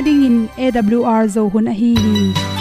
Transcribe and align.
na 0.00 0.06
ding 0.06 0.24
in 0.24 0.36
awr 0.64 1.28
zo 1.28 1.42
hun 1.52 1.68
a 1.72 1.76
hi 1.80 1.92
hi. 2.04 2.59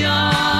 Pi 0.00 0.59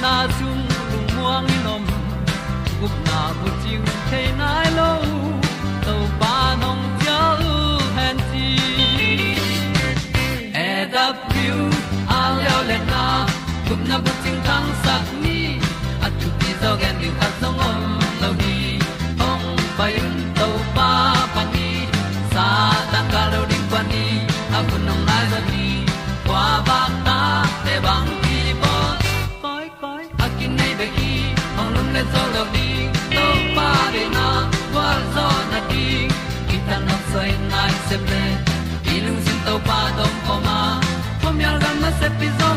na 0.00 0.26
chung 0.38 0.62
lung 0.90 1.08
muang 1.16 1.46
ni 1.46 1.58
nom 1.66 1.82
gup 2.80 2.94
na 3.06 3.20
bu 3.38 3.48
chiu 3.62 3.82
the 4.10 4.22
nai 4.38 4.47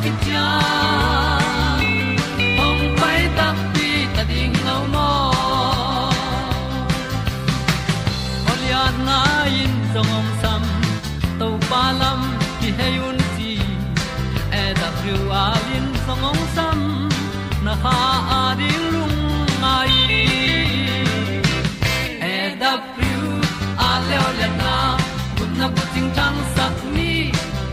ki 0.04 0.12
tia 0.22 0.48
ong 2.66 2.84
pai 3.00 3.22
ta 3.38 3.48
pi 3.74 3.88
ta 4.16 4.24
ding 4.30 4.56
lo 4.68 4.78
mo 4.94 5.10
Olia 8.52 8.84
na 9.08 9.20
in 9.62 9.74
song 9.94 10.12
om 10.20 10.28
sam 10.42 10.64
to 11.40 11.48
pa 11.70 11.84
lam 12.00 12.22
ki 12.60 12.70
hay 12.78 12.96
un 13.10 13.20
ti 13.36 13.54
e 14.62 14.64
da 14.80 14.90
thru 15.00 15.18
a 15.44 15.46
lin 15.68 15.88
song 16.06 16.24
om 16.32 16.40
sam 16.56 16.80
na 17.66 17.74
ha 17.84 17.98
a 18.40 18.42
di 18.60 18.72
lung 18.94 19.20
mai. 19.64 19.96
E 22.34 22.36
da 22.62 22.74
thru 22.94 23.20
a 23.90 23.92
le 24.08 24.18
o 24.28 24.30
na 24.62 24.78
kun 25.38 25.52
na 25.60 25.68
bu 25.76 25.84
ting 25.94 26.10
tang 26.18 26.40
sat 26.56 26.76
ni 26.96 27.12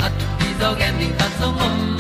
at 0.07 0.15
ti 0.39 0.49
dog 0.61 0.81
ending 0.89 1.15
ta 1.21 1.29
song 1.41 1.61
om 1.69 1.98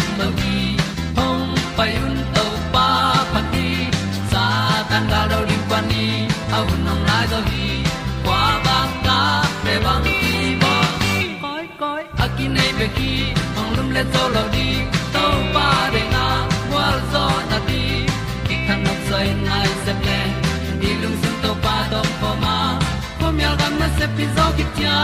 le 13.98 14.04
zo 14.14 14.24
lo 14.34 14.42
di 14.54 14.68
to 15.14 15.24
pa 15.54 15.68
de 15.92 16.02
na 16.14 16.24
wa 16.72 16.86
zo 17.12 17.24
na 17.50 17.58
ti 17.68 17.82
ki 18.46 18.56
kan 18.66 18.78
nok 18.86 19.00
sai 19.08 19.28
nai 19.48 19.68
se 19.84 19.92
ple 20.02 20.18
ni 20.80 20.90
lung 21.02 21.16
sun 21.22 21.34
to 21.42 21.50
pa 21.64 21.74
to 21.92 22.00
po 22.20 22.30
ma. 22.44 22.56
Pom 23.18 23.40
yal 23.44 23.54
gam 23.60 23.74
na 23.80 23.88
se 23.98 24.06
pi 24.16 24.24
zo 24.36 24.46
ki 24.56 24.64
tia 24.76 24.98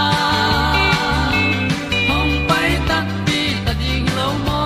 hom 2.08 2.30
pai 2.48 2.70
ta 2.88 2.98
pi 3.26 3.40
ta 3.66 3.72
ding 3.82 4.08
lo 4.18 4.28
mo 4.46 4.62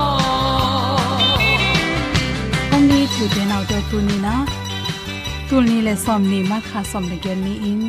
hom 2.71 2.83
ni 2.91 3.01
chu 3.15 3.25
de 3.35 3.43
na 3.51 3.59
to 3.71 3.79
tu 3.91 3.99
ni 4.09 4.17
na 4.27 4.35
tu 5.49 5.57
ni 5.69 5.77
le 5.87 5.95
som 6.05 6.23
ni 6.33 6.41
ma 6.51 6.59
kha 6.69 6.81
som 6.91 7.05
le 7.11 7.17
gen 7.25 7.39
ni 7.47 7.55
in. 7.71 7.81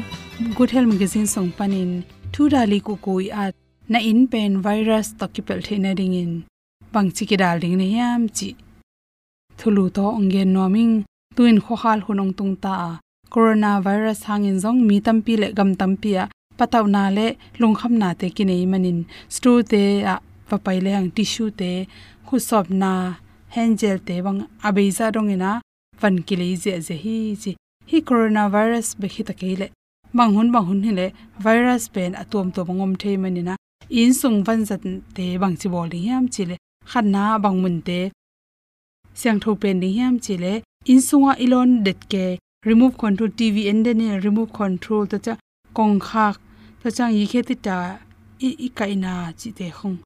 Good 0.58 0.72
health 0.74 0.90
magazine 0.94 1.28
song 1.34 1.50
panin 1.58 1.92
thu 2.34 2.42
dali 2.54 2.80
ku 2.88 2.94
koi 3.06 3.26
at 3.46 3.56
na 3.92 3.98
in 3.98 4.28
pen 4.32 4.62
virus 4.62 5.08
to 5.20 5.26
ki 5.34 5.42
pel 5.48 5.62
the 5.66 5.76
na 5.84 5.92
ding 6.00 6.14
in. 6.14 6.34
Bang 6.94 7.10
chi 7.16 7.24
ki 7.30 7.38
dal 7.42 7.58
ding 7.60 7.78
ne 7.82 7.88
yam 7.98 8.22
chi. 8.38 8.50
Thulu 9.60 9.86
to 9.96 10.04
ongen 10.18 10.50
noming 10.56 10.94
tuin 11.36 11.58
kho 11.64 11.76
khal 11.82 12.00
hunong 12.06 12.34
tung 12.38 12.56
ta 12.64 12.74
corona 13.34 13.72
virus 13.88 14.20
hangin 14.30 14.58
zong 14.64 14.80
mi 14.88 14.98
tampi 15.06 15.34
le 15.42 15.48
gam 15.58 15.72
tampi 15.80 16.12
a. 16.22 16.24
Pataw 16.58 16.86
na 16.96 17.04
le 17.18 17.28
lungkham 17.60 17.94
na 18.02 18.10
te 18.20 18.28
ki 18.36 18.44
nei 18.50 18.66
manin. 18.72 19.00
Stu 19.36 19.52
te 19.72 19.84
a. 20.14 20.16
Papai 20.50 20.78
le 20.86 20.92
hang 20.98 21.10
tissue 21.16 21.52
te. 21.60 21.72
Khu 22.26 22.36
sop 22.50 22.66
na. 22.82 22.92
Hand 23.56 23.74
gel 23.80 23.98
te 24.08 24.16
bang 24.26 24.40
abeiza 24.68 25.06
dong 25.16 25.32
ina. 25.36 25.52
Van 26.02 26.16
ki 26.28 26.36
le 26.42 26.48
je 26.64 26.74
je 26.88 26.96
hi 27.04 27.18
chi. 27.42 27.52
Hi 27.90 27.98
coronavirus 28.10 28.90
be 29.00 29.08
khi 29.14 29.24
ta 29.28 29.34
ke 29.40 29.52
le. 29.62 29.68
Bang 30.18 30.32
hun 30.36 30.52
bang 30.54 30.66
hun 30.70 30.84
hi 30.86 30.92
le 31.00 31.08
virus 31.46 31.84
pen 31.94 32.12
atom 32.22 32.48
to 32.52 32.62
bangom 32.68 32.94
the 33.02 33.18
manina 33.24 33.59
in 33.88 34.14
sung 34.20 34.44
van 34.48 34.66
zat 34.70 34.84
te 35.16 35.26
bang 35.42 35.56
chi 35.60 35.68
bol 35.74 35.88
ding 35.94 36.06
yam 36.10 36.26
chile 36.34 36.56
khan 36.90 37.06
na 37.16 37.24
bang 37.44 37.58
mun 37.64 37.78
te 37.88 38.00
siang 39.20 39.40
tho 39.44 39.52
pen 39.62 39.80
ding 39.82 39.96
yam 40.00 40.16
chile 40.26 40.54
in 40.92 41.02
sunga 41.08 41.34
ilon 41.46 41.72
det 41.86 42.00
ke 42.12 42.26
remove 42.70 42.96
control 43.04 43.32
tv 43.40 43.56
and 43.70 43.86
then 43.86 44.00
remove 44.26 44.52
control 44.60 45.04
ta 45.12 45.18
cha 45.26 45.34
kong 45.78 45.98
khak 46.08 46.36
ta 46.82 46.90
chang 46.98 47.14
yi 47.18 47.26
khe 47.32 47.42
ti 47.50 47.56
ta 47.66 47.78
i 48.48 48.50
i 48.66 48.68
kai 48.78 48.94
na 49.04 49.14
chi 49.40 49.50
te 49.58 49.68
khong 49.78 49.98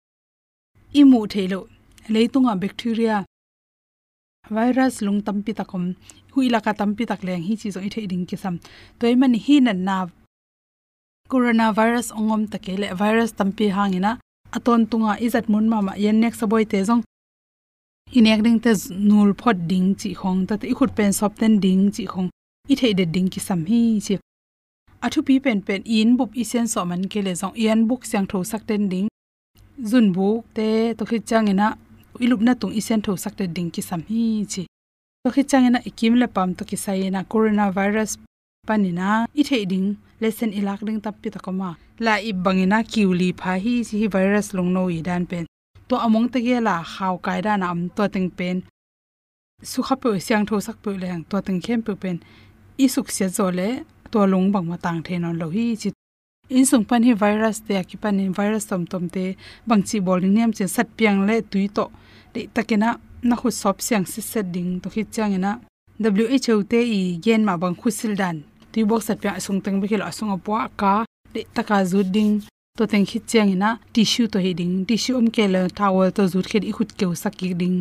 i 0.99 1.01
mu 1.11 1.19
thelo 1.33 1.59
leitunga 2.13 2.53
bacteria 2.63 3.17
virus 4.55 4.95
lung 5.05 5.21
tampi 5.27 5.51
takom 5.59 5.95
huila 6.35 6.59
ka 6.65 6.73
tampi 6.79 7.03
tak 7.07 7.21
leng 7.27 7.43
hi 7.47 7.55
chi 7.61 7.69
zo 7.75 7.79
i 7.79 7.89
the 7.89 8.07
ding 8.07 8.25
ki 8.25 8.35
sam. 8.35 8.59
Toy 8.99 9.15
man 9.15 9.33
hi 9.33 9.59
na 9.59 9.73
na 9.73 10.07
coronavirus 11.33 12.07
ongom 12.19 12.43
takele 12.51 12.87
virus 13.01 13.31
tampi 13.39 13.65
hangina, 13.77 14.11
aton 14.57 14.85
tunga 14.89 15.13
izat 15.25 15.49
mun 15.51 15.65
mama, 15.73 15.93
yen 16.03 16.17
nek 16.23 16.33
saboi 16.41 16.65
te 16.71 16.79
jong 16.87 17.03
inek 18.19 18.39
ding 18.45 18.59
te 18.63 18.71
nul 19.09 19.33
phot 19.41 19.57
ding 19.71 19.87
chi 19.99 20.09
khong 20.19 20.39
ta 20.47 20.53
te 20.61 20.65
ikhut 20.73 20.91
pen 20.97 21.11
sop 21.19 21.33
ten 21.41 21.53
ding 21.65 21.83
chi 21.95 22.03
khong 22.11 22.29
i 22.71 22.75
thei 22.79 22.93
de 22.99 23.05
ding 23.15 23.29
ki 23.33 23.39
sam 23.47 23.61
hi 23.69 23.81
chi. 24.05 24.15
Athu 25.05 25.19
pi 25.27 25.35
pen 25.45 25.59
pen 25.67 25.81
in 25.97 26.09
bup 26.17 26.31
isen 26.41 26.67
so 26.73 26.85
man 26.89 27.01
ke 27.11 27.19
le 27.27 27.33
jong 27.41 27.55
ian 27.63 27.79
book 27.87 28.01
sang 28.11 28.25
tho 28.31 28.43
sak 28.51 28.61
ten 28.69 28.83
ding. 28.91 29.07
Zun 29.89 30.05
buk 30.15 30.45
te 30.55 30.67
to 30.97 31.03
khi 31.09 31.17
changena 31.29 31.67
ilup 32.23 32.41
na 32.45 32.53
tung 32.59 32.73
isen 32.79 33.01
tho 33.05 33.15
sak 33.23 33.33
te 33.39 33.45
ding 33.55 33.69
ki 33.75 33.81
sam 33.89 34.01
hi 34.09 34.23
chi. 34.51 34.63
To 35.23 35.29
khi 35.35 35.43
changena 35.51 35.79
ikim 35.89 36.13
le 36.21 36.27
pam 36.35 36.49
to 36.57 36.63
ki 36.69 36.77
sai 36.83 37.09
na 37.15 37.21
corona 37.31 37.65
virus 37.77 38.11
panina 38.67 39.09
i 39.39 39.43
thei 39.49 39.63
ding 39.71 39.87
lesson 40.23 40.51
ilak 40.59 40.81
ding 40.87 40.99
tap 41.03 41.15
pi 41.21 41.29
takoma. 41.35 41.69
La 42.05 42.15
i 42.29 42.31
bangina 42.43 42.79
kiuli 42.91 43.29
pha 43.39 43.53
hi 43.63 43.73
si 43.87 44.07
virus 44.13 44.47
longno 44.57 44.83
i 44.97 44.99
dan 45.07 45.23
pen. 45.31 45.45
To 45.87 45.95
among 46.05 46.27
te 46.33 46.39
ge 46.45 46.57
la 46.67 46.75
khaw 46.93 47.15
kai 47.25 47.39
da 47.45 47.53
na 47.57 47.67
am 47.73 47.81
to 47.95 48.03
teng 48.13 48.29
pen. 48.37 48.57
Su 49.71 49.79
kha 49.87 49.95
pe 50.01 50.09
siang 50.25 50.45
tho 50.49 50.55
sak 50.67 50.77
pe 50.83 50.89
leng 51.03 51.21
to 51.29 51.37
teng 51.45 51.61
khem 51.65 51.81
pe 51.85 51.93
pen. 52.01 52.17
I 52.83 52.85
suk 52.93 53.07
se 53.15 53.25
zo 53.37 53.47
le 53.59 53.69
to 54.11 54.19
long 54.31 54.47
bang 54.53 54.67
ma 54.69 54.77
tang 54.85 54.99
the 55.05 55.15
non 55.23 55.35
lo 55.41 55.47
hi 55.55 55.65
chi. 55.81 55.89
In 56.49 56.65
sung 56.69 56.85
pan 56.89 57.03
hi 57.07 57.13
virus 57.23 57.57
te 57.67 57.73
ki 57.89 57.97
pan 58.03 58.19
in 58.19 58.33
virus 58.39 58.65
tom 58.69 58.83
tom 58.91 59.05
te 59.15 59.25
bang 59.67 59.83
chi 59.87 59.97
bol 60.07 60.21
niam 60.35 60.51
che 60.57 60.65
sat 60.75 60.87
piang 60.97 61.19
le 61.27 61.35
tui 61.51 61.67
to. 61.75 61.85
De 62.33 62.41
takena 62.55 62.89
na 63.27 63.35
khu 63.39 63.49
sop 63.61 63.77
siang 63.85 64.05
se 64.05 64.21
set 64.21 64.45
ding 64.55 64.71
to 64.81 64.87
khit 64.93 65.07
chang 65.15 65.33
ina 65.37 65.51
WHO 65.99 66.55
te 66.71 66.79
i 66.99 67.01
gen 67.23 67.41
ma 67.47 67.53
bang 67.61 67.75
khusil 67.81 68.13
dan 68.21 68.37
ti 68.73 68.83
box 68.89 69.01
sat 69.07 69.17
pya 69.21 69.39
sung 69.45 69.61
teng 69.63 69.77
bi 69.81 69.87
khilo 69.91 70.05
asung 70.11 70.31
apwa 70.35 70.59
ka 70.81 70.93
de 71.33 71.41
taka 71.55 71.77
zu 71.91 72.01
ding. 72.15 72.33
To 72.77 72.83
teng 72.91 73.05
khit 73.05 73.23
chang 73.31 73.49
ina, 73.55 73.69
tissue 73.93 74.27
to 74.33 74.39
heding 74.45 74.73
tissue 74.89 75.15
um 75.21 75.27
ke 75.35 75.45
le 75.53 75.61
towel 75.79 76.09
to 76.17 76.23
zut 76.33 76.45
khet 76.51 76.63
i 76.69 76.71
khut 76.77 76.89
ke 76.97 77.05
sak 77.23 77.37
ding. 77.61 77.77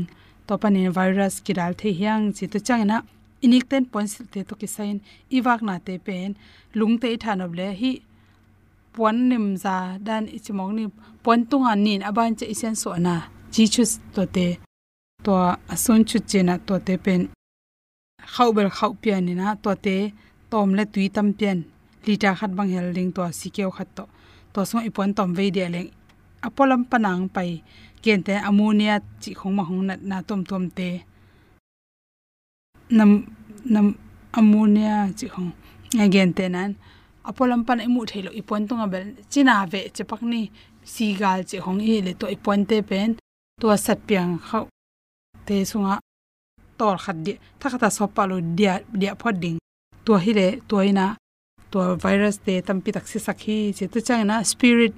To 0.46 0.58
pan 0.60 0.76
virus 0.98 1.34
ki 1.44 1.52
dal 1.58 1.72
the 1.80 1.88
hyang 1.98 2.24
chi 2.36 2.44
to 2.52 2.58
chang 2.66 2.82
ina, 2.84 2.98
inik 3.44 3.64
ten 3.70 3.84
points 3.92 4.20
te 4.32 4.40
to 4.48 4.54
ki 4.60 4.68
sign 4.74 4.96
iwak 5.36 5.60
na 5.62 5.74
te 5.86 5.94
pen, 6.06 6.36
lung 6.78 6.94
te 7.02 7.08
thanob 7.22 7.52
le, 7.58 7.68
hi 7.80 7.90
pon 8.94 9.16
nim 9.30 9.46
za 9.56 9.96
dan 10.06 10.24
ichimong 10.36 10.72
ni 10.78 10.84
pon 11.24 11.40
an 11.70 11.78
nin 11.84 12.02
aban 12.08 12.36
che 12.38 12.44
isen 12.52 12.76
so 12.76 12.94
na. 13.06 13.14
Chi 13.52 13.64
chu 13.74 13.84
to 14.14 14.22
te, 14.26 14.46
to 15.24 15.32
asun 15.72 16.00
chu 16.08 16.18
che 16.30 16.40
na 16.42 16.54
to 16.66 16.74
te 16.86 16.94
pen. 17.04 17.20
Khau 18.34 18.52
bel 18.56 18.70
khau 18.76 18.92
pian 19.02 19.20
ni 19.26 19.32
na 19.40 19.54
to 19.64 19.72
te 19.86 19.96
tom 20.52 20.68
le 20.78 20.84
tui 20.92 21.06
tam 21.16 21.28
pian 21.38 21.58
lita 22.06 22.30
khat 22.38 22.50
bang 22.56 22.70
hel 22.74 22.88
ling 22.96 23.10
to 23.16 23.22
sikeu 23.40 23.70
khat 23.76 23.88
to 23.96 24.04
to 24.52 24.60
so 24.70 24.76
ipon 24.88 25.10
tom 25.16 25.28
ve 25.36 25.44
de 25.56 25.64
leng 25.74 25.90
apolam 26.46 26.82
panang 26.90 27.22
pai 27.34 27.50
ken 28.02 28.20
te 28.26 28.34
ammonia 28.48 28.94
chi 29.22 29.30
khong 29.38 29.54
ma 29.58 29.62
hong 29.68 29.82
na 29.88 29.94
na 30.10 30.16
tom 30.28 30.40
tom 30.50 30.64
te 30.78 30.88
nam 32.98 33.10
nam 33.74 33.86
ammonia 34.38 34.94
chi 35.18 35.26
khong 35.34 35.50
again 36.04 36.30
te 36.36 36.44
nan 36.56 36.70
apolam 37.28 37.60
pan 37.66 37.78
imu 37.86 38.00
thelo 38.10 38.30
ipon 38.40 38.62
tonga 38.68 38.86
bel 38.92 39.06
china 39.32 39.54
ve 39.72 39.80
chepak 39.96 40.22
ni 40.32 40.40
gal 41.20 41.40
chi 41.48 41.56
hong 41.64 41.80
hi 41.86 41.94
le 42.06 42.12
to 42.20 42.26
ipon 42.34 42.60
te 42.70 42.76
pen 42.90 43.08
to 43.60 43.66
sat 43.84 43.98
piang 44.08 44.32
khau 44.48 44.64
te 45.46 45.54
sunga 45.70 45.94
tor 46.78 46.96
khat 47.04 47.16
di 47.24 47.32
thakata 47.60 47.88
sopalo 47.96 48.36
dia 48.58 48.74
dia 49.00 49.14
phoding 49.22 49.61
to 50.04 50.12
hi 50.24 50.32
le 50.38 50.48
to 50.68 50.76
ina 50.90 51.06
to 51.72 51.80
virus 52.04 52.36
te 52.46 52.54
tampi 52.68 52.90
taksi 52.96 53.18
sakhi 53.26 53.58
che 53.76 53.84
tu 53.92 53.98
changna 54.06 54.36
spirit. 54.52 54.94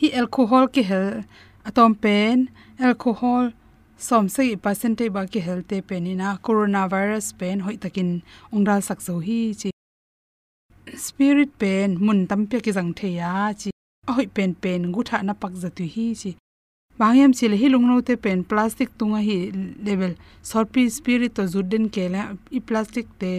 Hi 0.00 0.08
alcohol 0.20 0.64
ki 0.74 0.82
hel, 0.90 1.24
atom 1.68 1.94
pen 1.94 2.50
alcohol, 2.78 3.52
som 3.96 4.28
se 4.28 4.56
percentage 4.64 5.12
ba 5.16 5.22
ki 5.32 5.40
helte 5.46 5.76
penina 5.88 6.28
coronavirus 6.46 7.26
pen 7.38 7.60
hoi 7.64 7.76
takin 7.82 8.10
ongdal 8.54 8.80
sakzo 8.88 9.14
hi 9.26 9.40
chi. 9.60 9.70
Spirit 11.06 11.50
pen 11.60 11.96
mun 12.04 12.26
tampe 12.30 12.56
ki 12.64 12.72
jang 12.76 12.92
theya 12.98 13.54
chi, 13.60 13.70
a 14.08 14.12
hoi 14.16 14.26
pen 14.36 14.50
pen 14.62 14.92
gutha 14.94 15.22
na 15.22 15.34
pak 15.42 15.52
zatu 15.62 15.84
hi 15.94 16.06
chi 16.20 16.32
bangyam 16.98 17.32
chil 17.38 17.52
hi 17.60 17.68
lungno 17.74 18.00
te 18.08 18.14
pen 18.24 18.44
plastic 18.50 18.88
tunga 18.98 19.20
hi 19.28 19.36
level. 19.86 20.12
Sorpi 20.50 20.82
spirit 20.90 21.34
to 21.36 21.42
juden 21.52 21.84
kela, 21.94 22.22
i 22.50 22.60
plastic 22.68 23.06
te 23.20 23.32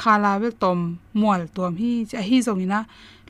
khala 0.00 0.32
wel 0.40 0.54
tom 0.62 0.78
mual 1.20 1.42
tom 1.56 1.72
hi 1.82 1.90
cha 2.10 2.20
hi 2.28 2.36
zongina 2.46 2.78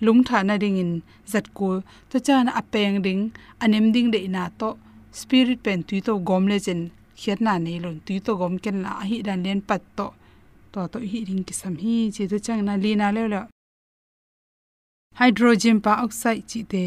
lung 0.07 0.21
tha 0.29 0.39
na 0.49 0.55
ring 0.63 0.79
in 0.83 0.93
zat 1.33 1.47
ko 1.59 1.69
to 2.11 2.17
chan 2.27 2.47
na 2.47 2.53
apeng 2.61 3.03
ding, 3.07 3.23
anem 3.63 3.87
ding 3.95 4.11
de 4.15 4.21
na 4.37 4.49
to 4.61 4.69
spirit 5.21 5.63
pen 5.65 5.83
tu 5.89 6.01
to 6.07 6.13
gom 6.29 6.45
le 6.51 6.59
chen 6.67 6.81
khiat 7.21 7.41
na 7.47 7.59
nei 7.65 7.79
lon 7.85 7.97
tu 8.07 8.21
to 8.27 8.33
gom 8.41 8.55
ken 8.65 8.77
la, 8.85 8.93
hi 9.09 9.17
dan 9.27 9.43
len 9.45 9.61
pat 9.69 9.83
to 9.97 10.07
to 10.73 10.81
to 10.93 10.99
hi 11.11 11.19
ring 11.29 11.43
ki 11.49 11.55
sam 11.61 11.75
hi, 11.83 11.97
chi 12.15 12.25
to 12.31 12.39
chang 12.47 12.63
na 12.69 12.75
li 12.85 12.93
na 13.01 13.09
le 13.17 13.25
la 13.35 13.43
hydrogen 15.19 15.77
peroxide 15.85 16.43
chi 16.51 16.61
te, 16.73 16.85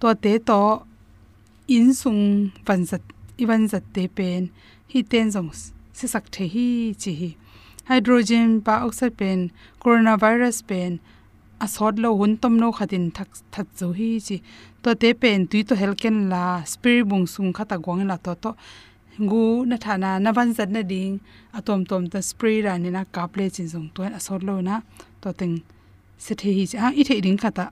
to 0.00 0.08
te 0.22 0.32
to 0.48 0.60
in 1.66 1.94
sung 1.94 2.52
van 2.66 2.86
zat 2.86 3.02
iwan 3.42 3.66
zat 3.68 3.82
te 3.94 4.06
pen 4.16 4.42
hi 4.92 5.02
ten 5.02 5.30
jong 5.34 5.50
se 5.98 6.06
sak 6.12 6.30
the 6.34 6.44
hi 6.54 6.94
chi 7.02 7.12
hi 7.20 7.30
hydrogen 7.88 8.62
peroxide 8.66 9.16
pen 9.20 9.38
coronavirus 9.82 10.58
pen 10.68 10.92
asot 11.64 11.94
lo 12.02 12.10
hun 12.18 12.32
tom 12.42 12.54
no 12.62 12.68
khatin 12.78 13.04
thak 13.16 13.28
that 13.52 13.66
zo 13.78 13.88
hi 13.98 14.10
chi 14.26 14.36
to 14.82 14.94
te 15.02 15.10
pen 15.22 15.46
tui 15.50 15.62
to 15.68 15.74
helken 15.82 16.16
la 16.32 16.44
spirit 16.72 17.04
bung 17.10 17.26
sung 17.34 17.50
khata 17.56 17.76
gwang 17.84 18.02
la 18.10 18.16
to 18.24 18.32
to 18.42 18.50
gu 19.30 19.44
na 19.70 19.76
thana 19.84 20.10
na 20.24 20.30
van 20.36 20.50
zat 20.56 20.70
na 20.76 20.82
ding 20.92 21.14
atom 21.58 21.80
tom 21.90 22.02
ta 22.12 22.20
spray 22.28 22.58
ra 22.66 22.72
ni 22.82 22.90
na 22.96 23.02
kaple 23.14 23.44
chin 23.54 23.66
jong 23.72 23.88
to 23.94 24.00
asot 24.18 24.42
lo 24.48 24.54
na 24.68 24.74
to 25.22 25.28
teng 25.40 25.56
se 26.24 26.32
the 26.40 26.48
hi 26.56 26.64
cha 26.72 26.78
i 27.00 27.02
the 27.08 27.20
ding 27.26 27.38
khata 27.42 27.66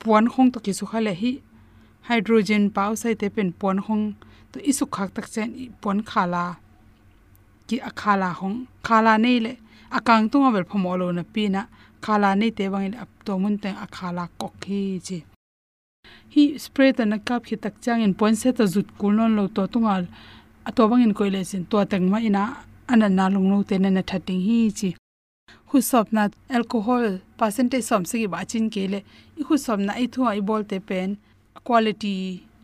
puan 0.00 0.24
khong 0.32 0.48
to 0.52 0.58
ki 0.64 0.72
su 0.78 0.84
khale 0.90 1.12
hi 1.22 1.32
hydrogen 2.08 2.64
pau 2.76 2.92
sai 3.02 3.14
te 3.20 3.26
pen 3.34 3.50
pon 3.60 3.78
hong 3.86 4.04
to 4.52 4.58
isu 4.70 4.84
khak 4.94 5.08
tak 5.16 5.26
chen 5.34 5.48
pon 5.82 5.98
khala 6.10 6.44
ki 7.68 7.76
akhala 7.88 8.30
hong 8.40 8.56
khala 8.86 9.14
nei 9.24 9.38
le 9.44 9.52
akang 9.90 10.26
à 10.26 10.28
tunga 10.30 10.50
bel 10.52 10.64
phomolo 10.64 11.12
na 11.12 11.22
pi 11.22 11.48
na. 11.48 11.62
Khala 12.00 12.36
nei 12.36 12.50
te 12.50 12.68
bang 12.68 12.94
ap 12.94 13.08
to 13.24 13.38
mun 13.38 13.58
te 13.58 13.68
akhala 13.84 14.28
kok 14.40 14.54
hi 14.66 15.00
chi. 15.06 15.24
Hi, 16.34 16.42
spray 16.58 16.92
ta 16.92 17.02
à 17.02 17.06
na 17.06 17.16
à 17.16 17.24
kap 17.26 17.42
hi 17.48 17.56
tak 17.56 17.74
chang 17.82 18.02
in 18.02 18.14
point 18.14 18.36
se 18.36 18.52
ta 18.52 18.64
zut 18.66 18.88
kul 18.98 19.12
non 19.16 19.36
lo 19.36 19.44
to 19.48 19.62
tunga 19.72 20.06
ato 20.68 20.82
bang 20.88 21.02
in 21.06 21.14
koile 21.18 21.40
sin 21.50 21.64
to 21.70 21.84
tang 21.90 22.06
ma 22.12 22.18
ina 22.28 22.42
ana 22.92 23.08
na. 23.08 23.24
Lung 23.34 23.48
lo 23.52 23.62
te 23.62 23.76
na 23.78 23.88
na 23.90 24.02
thatting 24.02 24.42
hi 24.46 24.58
chi. 24.78 24.90
Hu 25.68 25.80
sop 25.80 26.06
na 26.12 26.28
alcohol, 26.56 27.20
percentage 27.38 27.84
som 27.88 28.04
se 28.10 28.26
ba 28.32 28.44
chin 28.50 28.70
ke 28.74 28.82
le 28.92 29.00
i 29.40 29.42
hu 29.46 29.54
sop 29.64 29.78
na 29.86 29.92
i 30.04 30.06
thu 30.12 30.20
ai 30.32 30.40
bol 30.48 30.62
te 30.70 30.78
pen 30.88 31.16
quality 31.68 32.16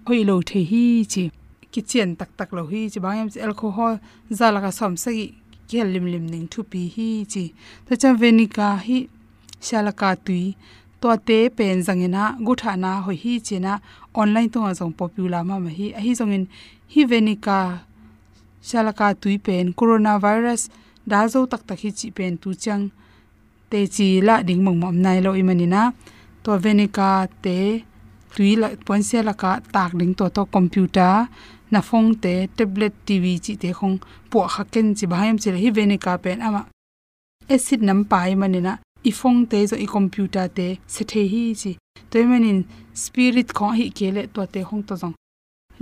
hoi 0.06 0.22
lo 0.28 0.34
the 0.48 0.60
hi 0.70 0.82
chi, 1.12 1.22
ki 1.72 1.80
chen 1.90 2.10
tak 2.18 2.30
tak 2.38 2.50
lo 2.56 2.62
hi 2.72 2.80
chi, 2.92 2.98
bang 3.04 3.18
em 3.22 3.28
alcohol, 3.46 3.94
za 4.38 4.46
la 4.54 4.60
ka 4.64 4.70
som 4.78 4.92
sa 5.02 5.10
gi 5.16 5.26
kel 5.68 5.88
lim 5.94 6.06
lim 6.12 6.24
ning 6.32 6.46
thu 6.52 6.60
pi 6.70 6.80
hi 6.94 7.08
chi. 7.32 7.44
Ta 7.86 7.92
cha 8.00 8.10
venika 8.22 8.68
hi 8.86 8.98
shalaka 9.66 10.10
tui, 10.24 10.44
to 11.00 11.08
te 11.28 11.38
pen 11.56 11.76
zangena 11.86 12.22
gutha 12.46 12.72
na 12.84 12.90
hoi 13.04 13.16
hi 13.24 13.32
chena 13.46 13.72
online 14.20 14.50
to 14.54 14.58
jong 14.78 14.94
popular 15.00 15.42
ma 15.48 15.56
ma 15.64 15.70
hi. 15.78 15.86
A 15.98 16.00
hi 16.06 16.12
zongin 16.20 16.44
hi 16.92 17.00
venika 17.12 17.58
shalaka 18.68 19.06
tui 19.22 19.36
pen, 19.46 19.64
coronavirus, 19.78 20.62
da 21.10 21.18
zo 21.32 21.40
tak 21.52 21.62
tak 21.68 21.78
hi 21.82 21.90
chi 21.98 22.08
pen 22.16 22.32
tu 22.42 22.50
chang, 22.64 22.84
te 23.70 23.80
chi 23.94 24.08
la 24.26 24.34
ding 24.48 24.62
mong 24.66 24.78
mom 24.82 24.96
nai 25.04 25.18
lo 25.24 25.30
imanina 25.42 25.82
to 26.42 26.50
venika 26.64 27.08
te 27.44 27.58
tui 28.34 28.52
la 28.62 28.68
pon 28.86 29.02
se 29.08 29.18
la 29.28 29.34
ka 29.42 29.50
tak 29.74 29.90
ding 30.00 30.14
to 30.18 30.26
to 30.36 30.42
computer, 30.56 31.14
na 31.72 31.80
phong 31.88 32.10
te, 32.22 32.34
tablet 32.56 32.94
tv 33.06 33.24
chi 33.44 33.54
te 33.62 33.70
khong 33.78 33.96
po 34.30 34.38
kha 34.54 34.62
ken 34.72 34.86
chi 34.98 35.06
bhaim 35.12 35.36
chi 35.42 35.50
hi 35.62 35.70
venika 35.78 36.12
pen 36.24 36.38
ama. 36.46 36.62
Acid 37.54 37.80
nam 37.88 38.00
pai 38.10 38.30
manina 38.40 38.72
i 39.08 39.10
phong 39.20 39.40
te 39.50 39.58
zo 39.70 39.76
i 39.84 39.86
computer 39.96 40.46
te 40.56 40.66
se 40.94 41.02
the 41.10 41.22
hi 41.32 41.42
chi. 41.60 41.72
To 42.10 42.16
manin 42.30 42.60
spirit 43.02 43.48
kho 43.58 43.66
hi 43.78 43.86
kele 43.98 44.22
to 44.34 44.40
te 44.54 44.60
hong 44.68 44.82
to 44.88 44.94
jong 45.02 45.14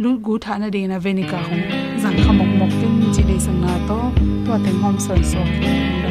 lu 0.02 0.10
gu 0.24 0.34
tha 0.44 0.54
na 0.58 0.68
ding 0.74 0.88
na 0.88 0.98
venika 1.06 1.38
hong 1.48 1.64
zang 2.02 2.16
khamok 2.24 2.52
mok 2.60 2.72
ken 2.80 2.94
chi 3.14 3.22
le 3.28 3.36
sang 3.46 3.60
na 3.64 3.72
to 3.88 3.98
to 4.46 4.52
te 4.64 4.70
hom 4.80 4.96
son 5.04 5.22
so. 5.32 6.01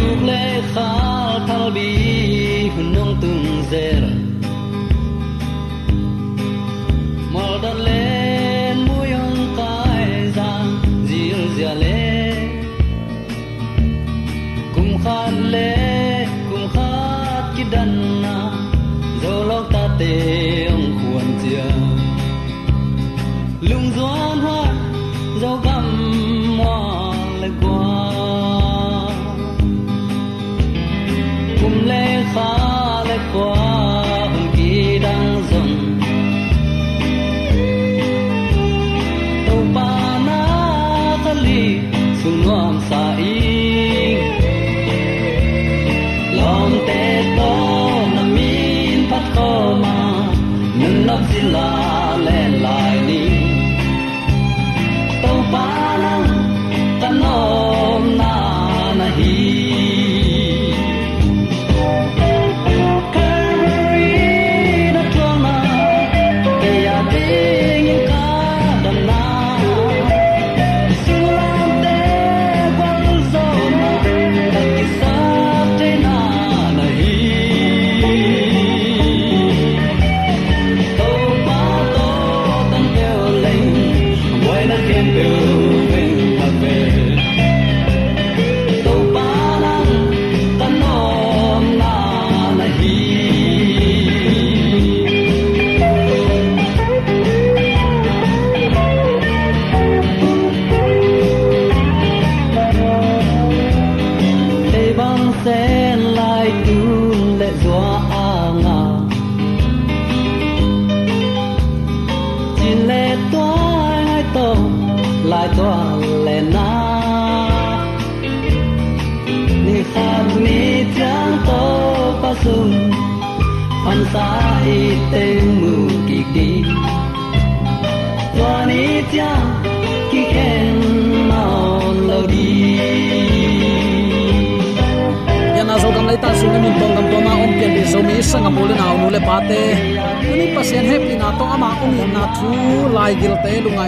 Dam 0.00 0.08
na 0.10 0.16
tuk 0.16 0.20
le 0.28 0.42
kha 0.72 0.88
thal 1.48 1.66
bi 1.74 1.88
hun 2.74 2.86
nong 2.94 3.14
tung 3.20 3.62
zer 3.70 4.02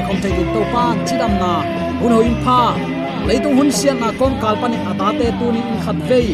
khom 0.06 0.16
te 0.22 0.28
gil 0.36 0.48
to 0.54 0.60
pan 0.72 0.94
chidam 1.06 1.32
na 1.42 1.52
hun 2.00 2.12
pa 2.44 2.44
pha. 2.44 2.60
Leitung 3.28 3.56
hun 3.58 3.70
sian 3.78 3.96
na 4.02 4.08
kon 4.18 4.32
kalpani 4.42 4.78
ata 4.90 5.08
te 5.18 5.26
tu 5.38 5.46
ni 5.54 5.60
in 5.72 5.78
khat 5.84 5.98
vei 6.08 6.26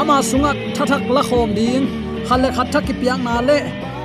ama 0.00 0.16
sunga 0.30 0.50
thathak 0.76 1.02
la 1.16 1.22
khom 1.28 1.48
ding 1.58 1.84
khale 2.28 2.48
khat 2.56 2.66
thak 2.72 2.82
ki 2.86 2.94
piang 3.00 3.20
na 3.26 3.34
le 3.48 3.58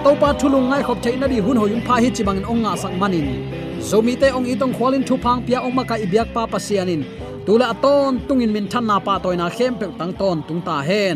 to 0.04 0.12
pa 0.22 0.30
thulung 0.40 0.68
ngai 0.70 0.82
khop 0.88 0.98
theina 1.04 1.26
di 1.32 1.38
hun 1.46 1.58
hoin 1.62 1.82
pha 1.88 1.96
hi 2.04 2.10
chibang 2.16 2.38
in 2.40 2.46
ong 2.52 2.62
nga 2.64 2.72
sang 2.82 2.96
manin 3.02 3.28
zomi 3.90 4.14
te 4.22 4.28
ong 4.38 4.48
itong 4.54 4.74
khwalin 4.78 5.04
thu 5.08 5.16
phang 5.24 5.40
pia 5.46 5.58
ong 5.66 5.76
maka 5.80 5.96
ibyak 6.06 6.28
pa 6.36 6.44
pasianin 6.54 7.02
tula 7.46 7.66
aton 7.74 8.12
tungin 8.28 8.52
min 8.56 8.66
than 8.72 8.84
na 8.90 8.98
pa 9.06 9.14
toina 9.24 9.48
khem 9.58 9.74
pe 9.80 9.86
tang 10.00 10.14
ton 10.20 10.38
tung 10.48 10.62
ta 10.68 10.78
hen 10.90 11.16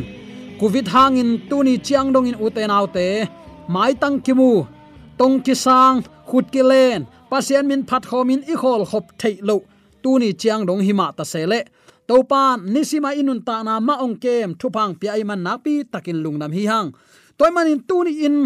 covid 0.59 0.85
hangin 0.93 1.29
tuni 1.49 1.75
chiang 1.85 2.07
dong 2.13 2.27
in 2.29 2.37
uten 2.45 2.71
autte 2.77 3.07
mai 3.73 3.91
tang 4.01 4.17
kimu 4.25 4.51
tong 5.19 5.35
ki 5.45 5.55
sang 5.65 5.95
khut 6.29 6.45
ki 6.53 6.61
len 6.71 6.99
pasien 7.29 7.65
min 7.69 7.83
phat 7.89 8.03
khomin 8.09 8.41
i 8.51 8.55
khol 8.61 8.83
khop 8.91 9.05
thei 9.21 9.35
lo. 9.41 9.57
Tuni 10.03 10.29
chiang 10.41 10.65
dong 10.67 10.81
hima 10.87 11.07
ta 11.17 11.23
sele 11.23 11.59
topan 12.07 12.55
nisima 12.73 13.09
inun 13.19 13.41
ta 13.47 13.55
na 13.67 13.79
ma 13.87 13.95
ong 14.05 14.17
kem 14.23 14.49
thupang 14.59 14.93
pi 14.99 15.07
ai 15.15 15.23
man 15.29 15.41
napi 15.45 15.73
takin 15.91 16.19
lungnam 16.23 16.51
hi 16.57 16.63
hang. 16.71 16.89
Toy 17.37 17.49
tu 17.87 17.97
ni 18.05 18.13
in, 18.27 18.37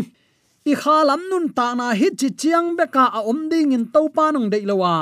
i 0.71 0.73
khalam 0.81 1.21
nun 1.29 1.45
ta 1.57 1.67
na 1.79 1.87
hi 1.99 2.07
chi 2.19 2.29
chiang 2.41 2.67
beka 2.77 3.05
a 3.17 3.19
om 3.31 3.39
ding 3.51 3.71
in 3.75 3.85
topa 3.93 4.25
nong 4.33 4.49
dei 4.53 4.63
lowa 4.69 4.93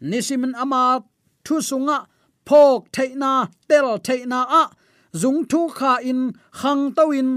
nisimin 0.00 0.54
ama 0.62 0.82
thu 1.44 1.56
sunga, 1.68 1.98
phok 2.46 2.80
theina 2.94 3.32
tel 3.68 3.98
theina 4.06 4.40
a. 4.60 4.62
Zung 5.20 5.40
thu 5.50 5.60
kha 5.78 5.92
in, 6.10 6.20
khang 6.60 6.94
to 6.96 7.04
in 7.20 7.30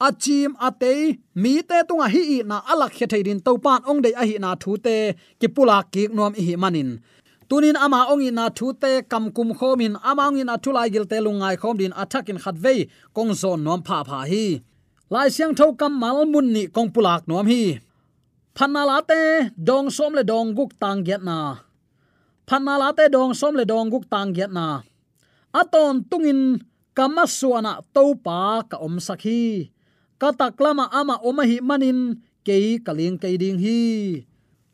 achim 0.00 0.54
ate 0.60 1.18
mi 1.34 1.52
te 1.68 1.78
tunga 1.88 2.06
hi 2.14 2.22
i 2.36 2.38
na 2.50 2.56
alak 2.72 2.92
khe 2.96 3.06
thein 3.12 3.40
to 3.46 3.52
pan 3.64 3.80
ong 3.90 4.00
dei 4.04 4.14
a 4.22 4.24
hi 4.28 4.36
na 4.44 4.50
thu 4.62 4.72
te, 4.86 4.96
ki 5.40 5.48
pula 5.54 5.78
ki 5.92 6.02
nom 6.16 6.32
hi 6.46 6.54
manin. 6.62 6.90
Tunin 7.48 7.76
ama 7.84 8.00
ong 8.12 8.22
in 8.28 8.34
na 8.38 8.46
thu 8.58 8.66
te, 8.82 8.92
kam 9.10 9.24
kum 9.36 9.50
khomin 9.58 9.94
ama 10.10 10.22
ong 10.28 10.38
in 10.42 10.50
thu 10.62 10.70
lai 10.76 10.88
gil 10.94 11.06
te 11.10 11.16
lungai 11.26 11.54
khom 11.60 11.76
din 11.80 11.92
attack 12.02 12.28
in 12.30 12.38
khat 12.44 12.56
vei, 12.64 12.80
kong 13.16 13.32
zon 13.40 13.58
nom 13.66 13.80
pha 13.86 13.98
pha 14.08 14.18
hi. 14.30 14.46
Lai 15.12 15.28
siang 15.34 15.54
tho 15.58 15.66
kam 15.80 15.92
mal 16.02 16.18
mun 16.32 16.46
ni 16.54 16.62
kong 16.74 16.90
pulak 16.94 17.22
nom 17.28 17.46
hi. 17.52 17.62
Phanala 18.56 18.98
te, 19.10 19.20
dong 19.68 19.88
som 19.96 20.12
le 20.18 20.22
dong 20.30 20.48
guk 20.58 20.72
tang 20.82 21.00
get 21.06 21.22
na. 21.28 21.38
Phanala 22.48 22.88
te, 22.98 23.04
dong 23.16 23.32
som 23.40 23.54
le 23.58 23.64
dong 23.72 23.88
guk 23.92 24.04
tang 24.12 24.30
get 24.36 24.50
na. 24.58 24.66
Aton 25.60 25.94
tungin 26.10 26.40
kama 26.96 27.24
suana 27.38 27.72
topa 27.94 28.38
ka 28.70 28.76
om 28.86 28.94
sakhi 29.06 29.70
ka 30.18 30.34
taklama 30.34 30.90
ama 30.90 31.22
omahi 31.22 31.62
manin 31.62 32.18
ke 32.42 32.82
kaling 32.82 33.16
ke 33.16 33.38
ding 33.38 33.58
hi. 33.58 34.22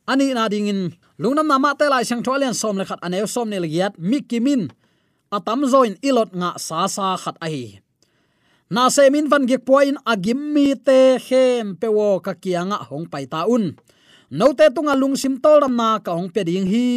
Ani 0.04 0.36
na 0.36 0.48
ding 0.48 0.68
in. 0.68 0.80
Lungnam 1.14 1.46
na 1.46 1.62
ma 1.62 1.72
te 1.78 1.86
lai 1.86 2.02
sang 2.02 2.24
tholian 2.26 2.56
som 2.56 2.74
le 2.74 2.84
khat 2.84 2.98
ane 3.04 3.22
som 3.30 3.46
ne 3.46 3.62
legiat 3.62 3.94
mikimin 3.94 4.72
atam 5.30 5.62
zoin 5.62 5.94
ilot 6.02 6.34
nga 6.34 6.58
sa 6.58 6.90
sa 6.90 7.14
khat 7.14 7.38
ai 7.38 7.78
na 8.66 8.90
se 8.90 9.06
min 9.14 9.30
van 9.30 9.46
gek 9.46 9.62
poin 9.62 9.94
agim 10.02 10.40
mi 10.50 10.74
te 10.74 11.22
khem 11.22 11.78
pewo 11.78 12.18
ka 12.18 12.34
kianga 12.34 12.82
hong 12.90 13.06
pai 13.06 13.30
ta 13.30 13.46
un. 13.46 13.76
No 14.34 14.50
te 14.58 14.66
tunga 14.74 14.98
lung 14.98 15.14
sim 15.14 15.38
tol 15.38 15.62
ram 15.62 15.74
na 15.78 16.02
ka 16.02 16.10
hong 16.18 16.32
pe 16.34 16.42
ding 16.42 16.66
hi. 16.66 16.88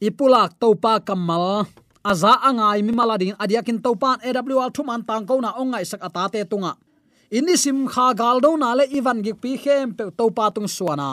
Ipulak 0.00 0.56
topa 0.56 1.04
kamal 1.04 1.68
aza 2.00 2.40
angai 2.40 2.80
mi 2.80 2.96
maladin 2.96 3.36
adiakin 3.36 3.84
topan 3.84 4.16
awl 4.24 4.72
thuman 4.72 5.04
tang 5.04 5.28
ko 5.28 5.36
na 5.44 5.52
ongai 5.60 5.84
sak 5.84 6.00
atate 6.00 6.48
tunga 6.48 6.72
ini 7.30 7.54
sim 7.54 7.86
kha 7.86 8.10
gal 8.18 8.42
do 8.42 8.58
na 8.58 8.74
le 8.74 8.84
ivan 8.98 9.18
gi 9.24 9.32
pi 9.42 9.50
khem 9.62 9.94
pe 9.96 10.04
topa 10.18 10.50
tung 10.54 10.66
suana. 10.76 11.10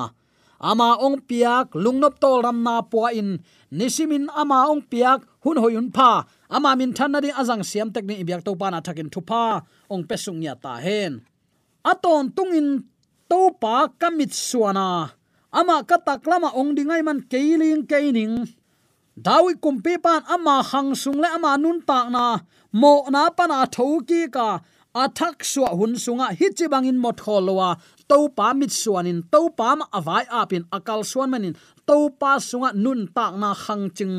Ama 0.57 0.97
ong 1.05 1.21
piak 1.29 1.77
lungnop 1.77 2.17
tol 2.17 2.41
ram 2.41 2.65
na 2.65 2.81
po 2.81 3.05
in. 3.13 3.37
Nisimin 3.69 4.25
ama 4.33 4.65
ong 4.73 4.81
piak 4.89 5.21
hun 5.45 5.61
hoyun 5.61 5.93
pa 5.93 6.25
ama 6.49 6.73
min 6.73 6.91
than 6.97 7.13
na 7.13 7.21
ding 7.21 7.37
azang 7.37 7.61
siam 7.61 7.93
tek 7.93 8.09
ni 8.09 8.17
ibyak 8.17 8.41
topa 8.41 8.73
na 8.73 8.81
thakin 8.81 9.13
thupa 9.13 9.61
ong 9.93 10.03
pesung 10.09 10.41
ya 10.41 10.57
ta 10.57 10.81
hen. 10.81 11.21
Aton 11.85 12.33
tungin 12.33 12.89
topa 13.29 13.93
kamit 14.01 14.33
suana. 14.33 15.13
Ama 15.53 15.85
kataklama 15.85 16.49
ong 16.57 16.73
dingai 16.73 17.05
man 17.05 17.29
keiling 17.29 17.85
keining. 17.85 18.49
Dawi 19.13 19.61
kumpi 19.61 20.01
pan 20.01 20.25
ama 20.25 20.65
hang 20.65 20.97
sung 20.97 21.21
le 21.21 21.29
ama 21.29 21.53
nun 21.61 21.85
tak 21.85 22.09
na. 22.09 22.41
Mo 22.73 23.05
na 23.13 23.29
pana 23.29 23.69
thoki 23.69 24.25
ka 24.33 24.65
athak 25.03 25.37
suwa 25.51 25.69
hun 25.79 25.93
sunga 26.05 26.27
hichi 26.39 26.65
bangin 26.73 26.97
mot 27.03 27.17
kholowa 27.25 27.69
to 28.09 28.17
pa 28.37 28.53
mit 28.59 28.71
suanin 28.81 29.19
to 29.31 29.41
pa 29.57 29.75
ma 29.79 29.85
avai 29.97 30.25
apin 30.41 30.63
akal 30.77 31.01
suan 31.11 31.29
manin. 31.31 31.53
To 31.87 32.09
pa 32.19 32.31
sunga 32.49 32.69
nun 32.83 33.01
tak 33.15 33.33
na 33.41 33.49
khang 33.63 33.85
ching. 33.97 34.15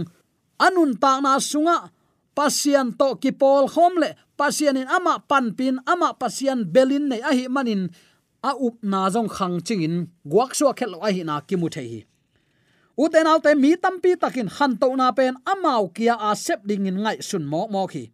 Anun 0.66 0.92
tak 1.02 1.18
na 1.24 1.32
sunga, 1.50 1.76
pasian 2.36 2.88
to 2.98 3.08
ki 3.22 3.30
pol 3.40 3.64
homle 3.74 4.10
pasianin 4.38 4.88
ama 4.96 5.14
panpin 5.30 5.76
ama 5.92 6.08
pasian 6.20 6.60
belin 6.74 7.04
nei 7.10 7.20
a 7.30 7.32
hi 7.38 7.46
manin. 7.56 7.82
A 8.42 8.52
up 8.66 8.76
na 8.82 9.10
jong 9.10 9.30
khang 9.36 9.56
chingin. 9.66 9.94
Guak 10.32 10.50
suwa 10.58 10.72
khel 10.78 10.94
a 11.06 11.08
hi 11.14 11.22
na 11.28 11.40
ki 11.48 11.56
mu 11.60 11.68
thei 11.74 11.88
hi. 11.92 12.00
Uten 12.98 13.30
autte 13.30 13.50
mi 13.62 13.70
tampi 13.82 14.18
takin 14.22 14.48
han 14.56 14.72
to 14.80 14.88
na 14.96 15.12
pen 15.18 15.34
amau 15.52 15.82
kia 15.94 16.14
a 16.28 16.30
sep 16.44 16.60
ding 16.68 16.86
in 16.90 16.98
ngai 17.04 17.18
sun 17.28 17.44
mo 17.52 17.66
mo 17.74 17.86
khi 17.86 18.04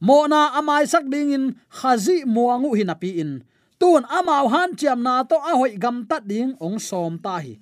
mo 0.00 0.24
na 0.26 0.56
amai 0.58 0.88
sak 0.88 1.04
ding 1.12 1.32
in, 1.36 1.44
khazi 1.68 2.24
muangu 2.24 2.72
hinapi 2.72 3.20
in. 3.22 3.44
Tun 3.80 4.04
amau 4.08 4.48
han 4.52 4.76
chiam 4.76 5.00
na 5.00 5.24
to 5.24 5.36
a 5.36 5.52
hoi 5.56 5.76
gam 5.76 6.04
ta 6.08 6.20
ding 6.20 6.56
ong 6.60 6.76
som 6.76 7.16
ta 7.16 7.40
hi. 7.40 7.56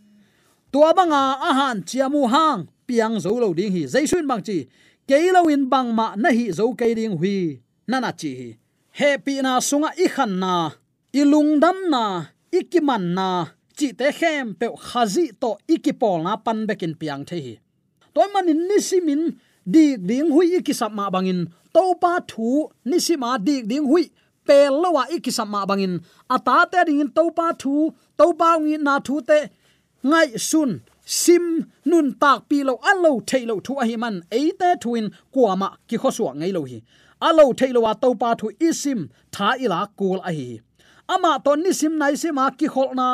Tua 0.72 0.90
banga 0.94 1.38
a 1.38 1.50
han 1.58 1.82
chiamu 1.82 2.26
hang, 2.26 2.66
piang 2.86 3.22
zo 3.22 3.38
lo 3.38 3.54
ding 3.54 3.70
hi. 3.70 3.86
Jaisun 3.86 4.26
bang 4.26 4.42
chi 4.42 4.66
keilo 5.06 5.46
in 5.46 5.70
bang 5.70 5.94
ma 5.94 6.14
na 6.16 6.30
hi 6.34 6.50
zo 6.50 6.74
ke 6.74 6.94
ding 6.94 7.14
hui. 7.18 7.58
Nana 7.86 8.10
chi 8.12 8.30
hi. 8.38 8.50
Happy 8.98 9.38
na 9.42 9.62
sunga 9.62 9.90
i 9.94 10.06
khan 10.10 10.42
na 10.42 10.74
ilung 11.14 11.62
dam 11.62 11.78
na 11.86 12.34
ikiman 12.50 13.14
na. 13.14 13.28
Chi 13.78 13.94
te 13.94 14.10
khem 14.10 14.58
pe 14.58 14.66
khazi 14.74 15.30
to 15.38 15.54
ikipol 15.70 16.26
na 16.26 16.34
pan 16.34 16.66
bekin 16.66 16.98
piang 16.98 17.22
the 17.22 17.38
hi. 17.38 17.54
Toy 18.14 18.26
manin 18.34 18.66
nisimin 18.66 19.38
di 19.62 19.94
ding 19.96 20.34
hui 20.34 20.58
ikisap 20.58 20.90
ma 20.90 21.06
bangin 21.14 21.46
to 21.74 21.84
pa 22.02 22.12
thu 22.30 22.48
nisima 22.88 23.30
dik 23.46 23.62
ding 23.70 23.86
hui. 23.90 24.04
Pel 24.46 24.72
lawa 24.82 25.02
ikisap 25.16 25.48
ma 25.54 25.60
bangin. 25.68 25.94
Ata 26.34 26.56
te 26.72 26.80
ding 26.88 27.10
to 27.16 27.24
pa 27.38 27.46
thu 27.62 27.74
to 28.18 28.26
pa 28.40 28.50
ngi 28.62 28.76
na 28.86 28.94
thu 29.06 29.14
te 29.28 29.38
ngai 30.10 30.28
sun, 30.50 30.70
sim, 31.04 31.44
nun 31.90 32.06
tak 32.22 32.38
pi 32.48 32.58
lo 32.68 32.74
alo 32.90 33.12
thailo 33.28 33.54
thu 33.66 33.72
a 33.82 33.84
hi 33.88 33.96
man. 34.02 34.16
E 34.30 34.42
te 34.60 34.70
thuin 34.82 35.06
kwama 35.34 35.68
ki 35.88 35.96
kho 36.02 36.10
suwa 36.16 36.32
ngai 36.38 36.52
lo 36.56 36.62
hi. 36.70 36.78
Alo 37.28 37.44
thailo 37.58 37.80
wa 37.86 37.92
to 38.02 38.08
pa 38.20 38.30
thu 38.40 38.46
isim, 38.68 39.00
tha 39.34 39.48
ila 39.64 39.80
kul 39.98 40.20
a 40.30 40.32
hi 40.38 40.48
ama 41.08 41.40
to 41.44 41.56
ni 41.56 41.72
sim 41.72 41.98
nai 41.98 42.14
se 42.22 42.30
ma 42.30 42.50
ki 42.50 42.66
khol 42.74 42.94
na. 42.94 43.08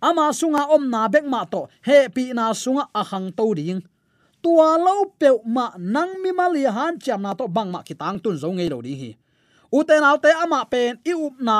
Ama 0.00 0.24
sunga 0.38 0.62
om 0.74 0.90
na 0.90 1.08
bek 1.08 1.24
ma 1.24 1.44
to. 1.44 1.60
He 1.86 2.08
pi 2.14 2.32
na 2.32 2.52
sunga 2.52 2.84
a 2.94 3.02
to 3.38 3.54
ding 3.54 3.82
tua 4.42 4.78
lo 4.86 4.94
pe 5.20 5.28
ma 5.44 5.66
nang 5.94 6.12
mi 6.22 6.30
ma 6.38 6.46
li 6.54 6.62
han 6.76 6.94
cham 7.04 7.20
na 7.22 7.32
to 7.38 7.44
bang 7.56 7.70
ma 7.74 7.80
ki 7.86 7.94
tang 8.00 8.18
tun 8.22 8.36
zo 8.42 8.48
ngei 8.52 8.70
lo 8.72 8.78
di 8.86 8.94
hi 9.00 9.10
u 9.76 9.78
te 9.88 9.94
nau 10.04 10.16
te 10.24 10.30
ama 10.44 10.60
pen 10.72 10.92
i 11.10 11.12
up 11.26 11.36
na 11.48 11.58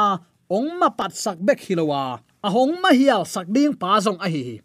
ong 0.57 0.71
ma 0.81 0.89
pat 0.99 1.13
sak 1.25 1.39
bek 1.47 1.61
hilowa 1.67 2.03
a 2.47 2.49
hong 2.55 2.75
ma 2.83 2.91
hial 2.99 3.23
sak 3.35 3.47
ding 3.55 3.75
pa 3.81 3.91
zong 4.05 4.21
a 4.27 4.29
hi 4.35 4.61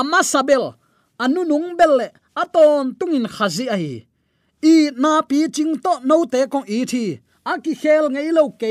ama 0.00 0.20
sabel 0.32 0.64
anu 1.22 1.40
nung 1.50 1.68
bel 1.78 1.92
le 2.00 2.08
aton 2.42 2.94
tungin 2.98 3.26
khazi 3.34 3.66
a 3.74 3.76
hi 3.82 3.94
i 4.72 4.74
na 5.02 5.12
pi 5.28 5.38
ching 5.54 5.74
to 5.84 5.92
no 6.08 6.16
te 6.32 6.40
kong 6.52 6.66
i 6.76 6.78
thi 6.92 7.04
a 7.50 7.52
ki 7.64 7.72
khel 7.82 8.04
ngei 8.14 8.30
lo 8.38 8.44
ke 8.60 8.70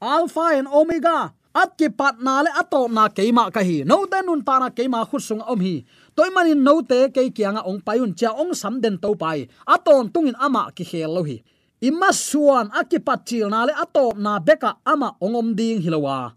alpha 0.00 0.46
and 0.58 0.68
omega 0.78 1.18
at 1.54 1.70
ki 1.78 1.88
pat 1.98 2.14
na 2.26 2.42
le 2.44 2.50
ato 2.60 2.86
na 2.96 3.08
ke 3.16 3.26
ma 3.32 3.50
ka 3.54 3.62
hi 3.68 3.82
no 3.90 4.06
te 4.12 4.18
nun 4.26 4.40
ta 4.46 4.54
na 4.62 4.68
ke 4.76 4.84
ma 4.94 5.00
khusung 5.10 5.42
om 5.52 5.60
hi 5.66 5.74
toy 6.20 6.28
manin 6.36 6.60
no 6.60 6.84
te 6.84 7.08
ke 7.08 7.32
kianga 7.32 7.64
ong 7.64 7.80
payun 7.80 8.12
cha 8.12 8.28
ong 8.36 8.52
sam 8.52 8.76
den 8.76 9.00
to 9.00 9.16
pai. 9.16 9.48
Aton 9.64 10.12
tungin 10.12 10.36
ama 10.36 10.68
ki 10.76 10.84
khel 10.84 11.08
lo 11.16 11.24
hi 11.24 11.40
imma 11.88 12.12
suan 12.12 12.68
akipat 12.76 13.24
chil 13.24 13.48
na 13.48 13.64
le 13.64 13.72
atop 13.72 14.20
na 14.20 14.36
beka 14.36 14.76
ama 14.84 15.16
ongom 15.24 15.56
ding 15.56 15.80
hilowa 15.80 16.36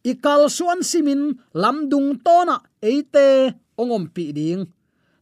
ikal 0.00 0.48
suan 0.48 0.80
simin 0.80 1.36
lamdung 1.52 2.16
tona 2.24 2.56
eite 2.80 3.52
ongom 3.76 4.08
pi 4.08 4.32
ding. 4.32 4.64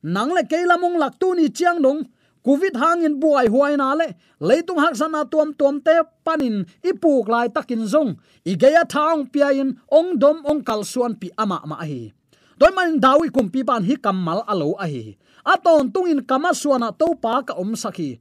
Nang 0.06 0.30
le 0.30 0.46
keilamong 0.46 1.02
laktu 1.02 1.34
ni 1.34 1.50
chiang 1.50 1.82
dong, 1.82 2.06
covid 2.46 2.78
hangin 2.78 3.18
buai 3.18 3.50
huai 3.50 3.74
na 3.74 3.90
le 3.98 4.14
leitung 4.38 4.78
hak 4.78 4.94
sana 4.94 5.26
tuam 5.26 5.50
tuam 5.58 5.82
te 5.82 5.98
panin 6.22 6.62
ipuk 6.86 7.26
lai 7.26 7.50
takin 7.50 7.82
zong. 7.90 8.14
Igeya 8.46 8.86
thang 8.86 9.26
piain 9.26 9.74
ong 9.90 10.14
dom 10.22 10.46
ong 10.46 10.62
kal 10.62 10.86
suan 10.86 11.18
pi 11.18 11.26
ama 11.34 11.58
ma 11.66 11.82
hi 11.82 12.14
doi 12.56 12.72
man 12.72 12.96
dawi 12.96 13.28
kum 13.28 13.52
pi 13.52 13.60
ban 13.60 13.84
hi 13.84 13.94
kamal 14.00 14.40
alo 14.48 14.72
a 14.80 14.88
hi 14.88 15.16
aton 15.44 15.92
tungin 15.92 16.24
kama 16.24 16.56
suana 16.56 16.88
to 16.92 17.12
pa 17.20 17.44
ka 17.44 17.52
om 17.60 17.76
sakhi 17.76 18.16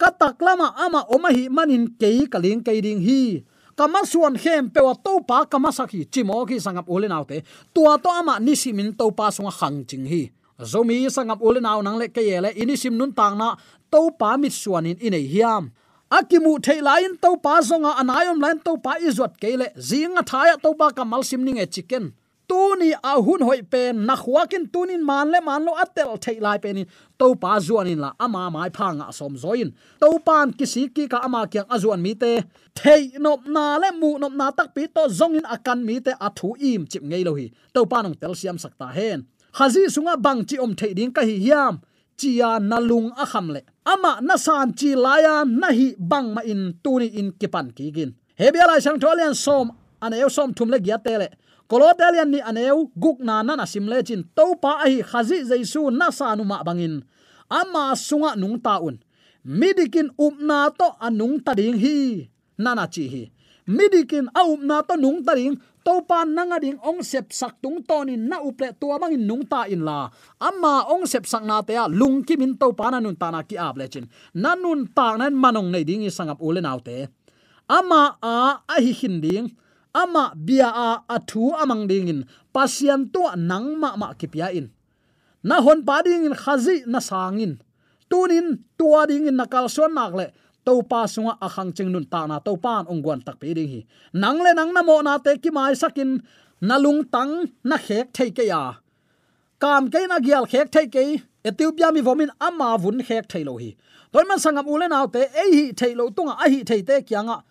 ka 0.00 0.08
taklama 0.14 0.70
ama 0.78 1.02
oma 1.10 1.34
hi 1.34 1.50
manin 1.50 1.90
ke 2.00 2.30
kaling 2.32 2.62
ke 2.62 2.78
ding 2.78 3.02
hi 3.02 3.42
kama 3.74 4.06
suan 4.06 4.38
khem 4.38 4.70
pe 4.70 4.80
wa 4.86 4.94
to 4.94 5.18
pa 5.26 5.42
kama 5.50 5.74
sakhi 5.74 6.06
chimo 6.06 6.38
ki 6.46 6.62
sangap 6.62 6.86
ule 6.86 7.10
naute 7.10 7.42
tua 7.74 7.98
to 7.98 8.10
ama 8.20 8.38
nisimin 8.38 8.94
to 8.94 9.10
pa 9.18 9.34
sunga 9.34 9.52
khang 9.58 9.82
ching 9.88 10.06
hi 10.06 10.22
zomi 10.62 11.10
sangap 11.10 11.42
ule 11.42 11.58
naw 11.58 11.82
nang 11.82 11.98
le 11.98 12.06
ke 12.06 12.22
yele 12.30 12.54
inisim 12.54 12.94
nun 12.94 13.10
tang 13.18 13.34
na 13.34 13.58
to 13.90 14.10
pa 14.14 14.36
mit 14.40 14.54
suanin 14.54 14.96
inei 15.02 15.26
hiam. 15.28 15.74
Akimu 16.12 16.60
theilain 16.60 17.16
to 17.22 17.36
pa 17.40 17.60
zonga 17.64 17.96
anayom 18.00 18.38
lain 18.44 18.60
to 18.60 18.76
pa 18.76 19.00
izot 19.00 19.32
kele 19.40 19.72
zinga 19.88 20.22
thaya 20.30 20.54
to 20.60 20.70
pa 20.76 20.92
kamal 20.92 21.24
simning 21.24 21.56
e 21.56 21.66
chicken 21.66 22.12
tuni 22.52 22.90
ahun 23.12 23.40
hoi 23.48 23.60
pen 23.72 23.94
na 24.08 24.14
khwakin 24.22 24.64
tunin 24.72 25.02
man 25.10 25.26
le 25.32 25.40
man 25.48 25.60
lo 25.66 25.72
atel 25.84 26.10
thei 26.24 26.36
lai 26.44 26.58
penin 26.64 26.86
to 27.20 27.26
pa 27.42 27.52
zuanin 27.66 28.00
la 28.04 28.10
ama 28.24 28.42
mai 28.54 28.70
phanga 28.76 29.06
som 29.18 29.34
zoin. 29.42 29.68
To 30.00 30.08
pan 30.26 30.46
kisi 30.58 30.82
ki 30.94 31.04
ka 31.12 31.18
ama 31.26 31.40
kyang 31.52 31.68
azuan 31.74 32.00
mi 32.04 32.12
te. 32.22 32.32
Thei 32.78 33.02
nop 33.24 33.40
na 33.54 33.64
le 33.82 33.88
mu 34.00 34.10
nop 34.22 34.34
na 34.40 34.46
tak 34.58 34.68
pi 34.74 34.82
to 34.96 35.02
zongin 35.18 35.46
akan 35.54 35.78
mi 35.88 35.96
te 36.06 36.12
athu 36.26 36.48
im 36.70 36.82
chip 36.90 37.02
ngei 37.10 37.24
lo 37.28 37.32
hi. 37.38 37.46
To 37.74 37.80
panong 37.92 38.16
tel 38.20 38.34
siam 38.40 38.58
sakta 38.64 38.86
hen. 38.96 39.18
Hazi 39.58 39.82
sunga 39.94 40.14
bang 40.24 40.40
chi 40.48 40.56
om 40.64 40.72
thei 40.80 40.92
ding 40.98 41.12
ka 41.16 41.22
hi 41.28 41.36
hiam. 41.44 41.74
Chia 42.20 42.50
nalung 42.70 43.08
a 43.22 43.24
le. 43.54 43.60
Ama 43.92 44.12
na 44.26 44.36
san 44.46 44.68
chi 44.78 44.90
laya 45.04 45.34
na 45.60 45.68
hi 45.78 45.86
bang 46.10 46.28
ma 46.34 46.42
in 46.52 46.62
tuni 46.84 47.08
in 47.20 47.28
kipan 47.40 47.66
ki 47.76 47.86
gin. 47.96 48.10
Hebia 48.40 48.66
lai 48.70 48.80
sang 48.84 48.98
tholian 49.02 49.34
som 49.44 49.66
ane 50.04 50.16
eu 50.24 50.28
som 50.36 50.52
thum 50.56 50.68
le 50.74 50.78
gya 50.86 50.98
tele 51.06 51.28
kolotelian 51.72 52.28
ni 52.28 52.40
aneu 52.44 52.92
guk 52.92 53.24
na 53.24 53.40
na 53.40 53.56
na 53.56 53.64
sim 53.64 53.88
le 53.88 54.04
chin 54.04 54.20
to 54.36 54.46
pa 54.60 54.84
a 54.84 54.92
khazi 55.10 55.40
jaisu 55.48 55.88
na 55.88 56.12
sa 56.12 56.36
nu 56.36 56.44
ma 56.44 56.60
bangin. 56.60 57.00
Ama 57.48 57.96
sunga 57.96 58.36
nung 58.36 58.60
ta 58.60 58.76
un. 58.76 59.00
Midikin 59.40 60.12
upna 60.20 60.68
to 60.76 60.88
anung 61.00 61.40
ta 61.40 61.56
ding 61.56 61.80
hi. 61.80 62.28
Nana 62.60 62.84
chi 62.92 63.04
hi. 63.12 63.22
Midikin 63.64 64.28
a 64.36 64.42
upna 64.52 64.84
to 64.84 65.00
nung 65.00 65.24
ta 65.24 65.32
ding. 65.32 65.56
To 65.86 66.04
pa 66.04 66.28
nanga 66.28 66.60
ding 66.60 66.76
ong 66.84 67.00
sep 67.00 67.32
sak 67.32 67.56
tung 67.64 67.80
tonin 67.88 68.28
na 68.28 68.36
uple 68.44 68.68
tua 68.76 69.00
bangin 69.00 69.24
nung 69.24 69.44
ta 69.48 69.64
in 69.64 69.80
la. 69.88 70.12
Ama 70.48 70.92
ong 70.92 71.08
sep 71.08 71.24
sak 71.24 71.42
na 71.48 71.64
te 71.64 71.72
a 71.72 71.88
lung 71.88 72.20
ki 72.20 72.36
min 72.36 72.52
to 72.60 72.68
pa 72.76 72.92
na 72.92 73.00
nun 73.00 73.16
ta 73.16 73.32
na 73.32 73.40
ki 73.48 73.56
ap 73.56 73.80
lechin 73.80 74.04
na 74.36 74.52
nun 74.54 74.92
ta 74.92 75.16
nan 75.16 75.32
manong 75.32 75.72
nei 75.72 75.84
ding 75.88 76.04
i 76.04 76.12
sangap 76.12 76.38
ule 76.44 76.60
naute 76.60 77.08
ama 77.64 78.20
a 78.20 78.60
a 78.68 78.76
hi 78.76 78.92
hin 78.92 79.16
ding 79.24 79.48
ama 79.94 80.32
bia 80.36 80.68
a 80.68 80.88
athu 81.08 81.52
amang 81.62 81.88
ding 81.88 82.08
in 82.08 82.20
pasian 82.54 83.12
to 83.12 83.22
nang 83.36 83.78
ma 83.80 83.96
ma 83.96 84.12
kipia 84.14 84.52
in 84.52 84.70
na 85.42 85.60
hon 85.60 85.82
pa 85.84 86.02
ding 86.02 86.24
in 86.24 86.34
khazi 86.34 86.86
na 86.86 86.98
sangin. 86.98 87.58
Tunin 88.10 88.58
tua 88.78 89.06
ding 89.06 89.26
in 89.26 89.36
nakal 89.36 89.68
son 89.70 89.94
nak 89.94 90.14
le 90.14 90.26
to 90.64 90.82
pa 90.82 91.04
sunga 91.06 91.38
akhang 91.46 91.74
ching 91.76 91.90
nun 91.92 92.06
ta 92.06 92.26
na 92.26 92.38
to 92.38 92.56
pan 92.56 92.86
ongwan 92.86 93.24
tak 93.26 93.40
pe 93.40 93.54
ding 93.54 93.68
hi. 93.68 93.80
Nang 94.14 94.38
le 94.38 94.54
nang 94.54 94.72
na 94.72 94.82
mo 94.82 95.00
na 95.02 95.18
te 95.18 95.36
ki 95.42 95.50
mai 95.50 95.74
sakin. 95.74 96.22
Na 96.62 96.76
lung 96.78 97.02
tang 97.14 97.50
na 97.64 97.76
khek 97.76 98.14
thei 98.14 98.30
ke 98.30 98.44
ya. 98.46 98.62
Kam 99.58 99.90
ke 99.90 100.06
na 100.06 100.18
gial 100.20 100.46
khek 100.46 100.70
thei 100.74 100.86
ke. 100.86 101.04
Ethiopia 101.44 101.90
mi 101.90 102.00
vomin 102.00 102.30
ama 102.40 102.78
vun 102.78 103.02
khek 103.02 103.26
thei 103.32 103.42
lo 103.42 103.56
hi. 103.58 103.74
Toy 104.12 104.24
man 104.28 104.38
sangam 104.38 104.66
ule 104.68 104.86
naw 104.88 105.06
te, 105.14 105.26
ei 105.42 105.50
hi 105.56 105.64
thei 105.72 105.94
lo 105.98 106.04
tunga 106.16 106.34
a 106.38 106.46
hi 106.52 106.62
thei 106.62 106.82
te 106.88 107.02
kyanga 107.08 107.42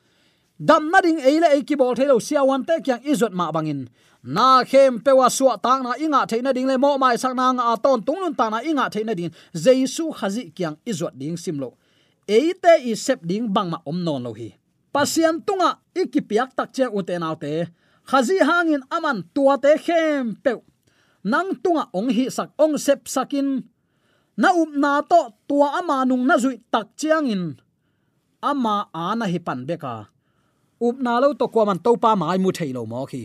dam 0.62 0.94
na 0.94 1.02
ding 1.02 1.18
eile 1.18 1.50
e 1.58 1.66
ki 1.66 1.76
bol 1.76 1.98
thelo 1.98 2.22
sia 2.22 2.46
wan 2.46 2.62
te 2.62 2.78
kyang 2.86 3.02
izot 3.02 3.34
ma 3.34 3.50
bangin. 3.50 3.90
Na 4.22 4.62
khem 4.62 5.02
pewa 5.02 5.28
suwa 5.34 5.58
tang 5.58 5.82
na 5.82 5.98
inga 5.98 6.30
theina 6.30 6.54
ding 6.54 6.70
le 6.70 6.78
mo 6.78 6.98
mai 7.02 7.18
sak 7.18 7.34
na 7.34 7.50
nga 7.58 7.74
ton 7.82 8.06
tung 8.06 8.22
lun 8.22 8.38
ta 8.38 8.54
na 8.54 8.62
inga 8.62 8.86
theina 8.94 9.18
ding. 9.18 9.34
Jesu 9.58 10.14
khazi 10.14 10.54
kyang 10.54 10.78
izot 10.86 11.18
ding 11.18 11.38
simlo 11.44 11.74
eite 12.30 12.74
i 12.86 12.94
sep 12.94 13.26
ding 13.26 13.50
bang 13.50 13.74
ma 13.74 13.80
om 13.90 13.98
non 14.06 14.22
lo 14.22 14.32
hi. 14.38 14.54
Pasian 14.94 15.42
tunga 15.42 15.82
ikipiak 15.98 16.54
tak 16.54 16.70
che 16.76 16.86
ute 16.86 17.16
naute 17.18 17.74
khazi 18.06 18.38
hangin 18.40 18.84
aman 18.94 19.26
tua 19.34 19.58
te 19.58 19.74
khem 19.86 20.38
pe. 20.44 20.54
Nang 21.26 21.58
tunga 21.64 21.90
ong 21.98 22.10
hi 22.14 22.30
sak 22.30 22.54
ong 22.62 22.78
sep 22.78 23.10
sakin. 23.10 23.66
Na 24.38 24.50
up 24.54 24.72
na 24.78 25.02
to 25.02 25.34
tua 25.50 25.82
ama 25.82 26.06
nung 26.06 26.26
na 26.30 26.38
zui 26.38 26.62
tak 26.70 26.94
chiang 27.00 27.28
in. 27.34 27.44
Ama 28.42 28.90
ana 28.94 29.26
hi 29.26 29.40
pan 29.42 29.66
beka 29.66 30.12
up 30.88 30.96
na 31.06 31.14
lo 31.24 31.34
to 31.40 31.46
kwa 31.54 31.64
man 31.70 31.80
to 31.86 31.92
pa 32.04 32.12
mai 32.22 32.38
mu 32.44 32.50
thailo 32.58 32.82
mo 32.92 33.06
khi 33.12 33.24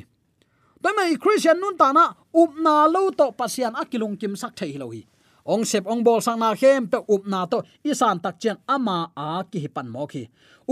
toy 0.82 0.92
mai 0.98 1.16
christian 1.22 1.56
nun 1.62 1.74
ta 1.80 1.88
na 1.98 2.04
up 2.42 2.52
na 2.64 2.74
lo 2.94 3.02
to 3.18 3.26
pasian 3.38 3.74
akilung 3.82 4.16
kim 4.20 4.34
sak 4.42 4.52
thei 4.58 4.72
lo 4.82 4.86
hi 4.94 5.02
ong 5.52 5.64
sep 5.70 5.84
ong 5.92 6.02
bol 6.06 6.20
sang 6.26 6.38
na 6.42 6.48
khem 6.60 6.82
pe 6.92 6.98
up 7.14 7.22
na 7.32 7.40
to 7.50 7.58
isan 7.90 8.16
tak 8.24 8.36
chen 8.42 8.56
ama 8.74 8.98
a 9.16 9.28
ki 9.50 9.58
hi 9.64 9.68
pan 9.76 9.88
mo 9.94 10.02
khi 10.12 10.22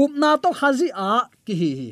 up 0.03 0.13
na 0.23 0.31
to 0.43 0.51
khazi 0.59 0.89
a 1.09 1.11
ki 1.47 1.55
hi 1.61 1.71
hi 1.81 1.89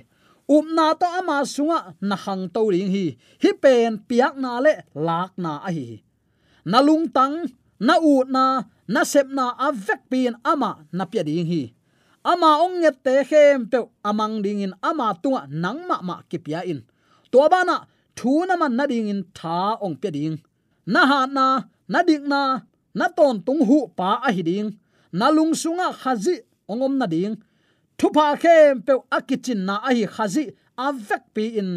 up 0.56 0.66
na 0.76 0.86
to 1.00 1.06
ama 1.18 1.36
sunga 1.54 1.78
na 2.08 2.16
hang 2.24 2.44
to 2.54 2.60
ring 2.74 2.90
hi 2.94 3.04
hi 3.42 3.50
pen 3.62 3.90
piak 4.08 4.34
na 4.44 4.50
le 4.64 4.74
lak 5.06 5.30
na 5.44 5.52
a 5.68 5.70
hi 5.76 5.86
na 6.70 6.78
lung 6.86 7.06
tang 7.16 7.36
na 7.86 7.94
u 8.10 8.14
na 8.34 8.44
na 8.94 9.00
sep 9.12 9.26
na 9.38 9.44
avek 9.66 10.00
pin 10.10 10.34
ama 10.52 10.70
na 10.96 11.04
pya 11.10 11.22
ding 11.26 11.46
hi 11.52 11.62
ama 12.30 12.50
ong 12.64 12.76
nge 12.82 12.90
te 13.04 13.14
khem 13.30 13.66
pe 13.70 13.78
amang 14.08 14.36
ding 14.44 14.62
in 14.66 14.74
ama 14.88 15.06
tunga 15.22 15.42
nang 15.62 15.80
ma 15.88 15.96
ma 16.08 16.14
kipya 16.30 16.60
in. 16.72 16.80
To 17.32 17.48
bana 17.52 17.76
thu 18.16 18.46
na 18.48 18.54
man 18.60 18.76
na 18.78 18.84
ding 18.86 19.08
in 19.12 19.22
tha 19.38 19.58
ong 19.84 19.96
pe 20.02 20.08
ding. 20.16 20.36
Na 20.86 21.00
ha 21.10 21.20
na 21.36 21.46
na 21.92 22.00
dik 22.08 22.22
na 22.32 22.40
na 22.98 23.06
ton 23.16 23.36
tung 23.46 23.62
hu 23.68 23.78
pa 23.98 24.08
a 24.26 24.30
hi 24.36 24.42
ding. 24.50 24.68
Na 25.18 25.26
lung 25.36 25.52
sunga 25.62 25.88
khazi 26.02 26.34
ongom 26.70 26.94
na 27.00 27.06
ding. 27.14 27.34
Thupa 27.98 28.26
khem 28.42 28.82
pe 28.86 28.94
akichin 29.16 29.60
na 29.68 29.74
ahi 29.88 30.04
khazi 30.14 30.44
avek 30.86 31.24
pi 31.34 31.44
in 31.60 31.70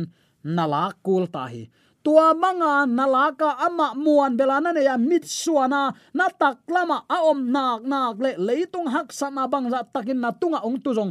nala 0.55 0.83
kul 1.05 1.25
ta 1.35 1.43
hi 1.53 1.63
tua 2.05 2.37
manga 2.37 2.85
nalaka 2.85 3.57
ama 3.57 3.97
muan 3.97 4.37
belana 4.37 4.69
ne 4.69 4.85
ya 4.85 4.95
mit 4.97 5.25
suana. 5.25 5.89
Na 6.13 6.29
taklama 6.29 6.97
a 7.09 7.17
om 7.25 7.39
nak 7.49 7.81
nak 7.81 8.21
le 8.21 8.31
leitung 8.37 8.85
hak 8.93 9.09
sana 9.09 9.49
bangza 9.49 9.81
takin 9.93 10.21
na 10.21 10.29
tunga 10.29 10.61
ong 10.61 10.77
tu 10.83 10.93
jong 10.93 11.09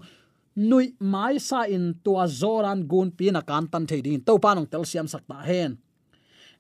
nui 0.55 0.95
mai 1.03 1.43
sa 1.43 1.67
in 1.67 1.99
tua 2.05 2.31
zoran 2.31 2.87
gun 2.87 3.11
pi 3.11 3.35
na 3.35 3.43
kan 3.43 3.67
tan 3.67 3.85
thei 3.91 4.01
ding. 4.07 4.23
To 4.23 4.39
panong 4.39 4.71
tel 4.71 4.87
siam 4.87 5.11
sakta 5.11 5.43
hen. 5.43 5.75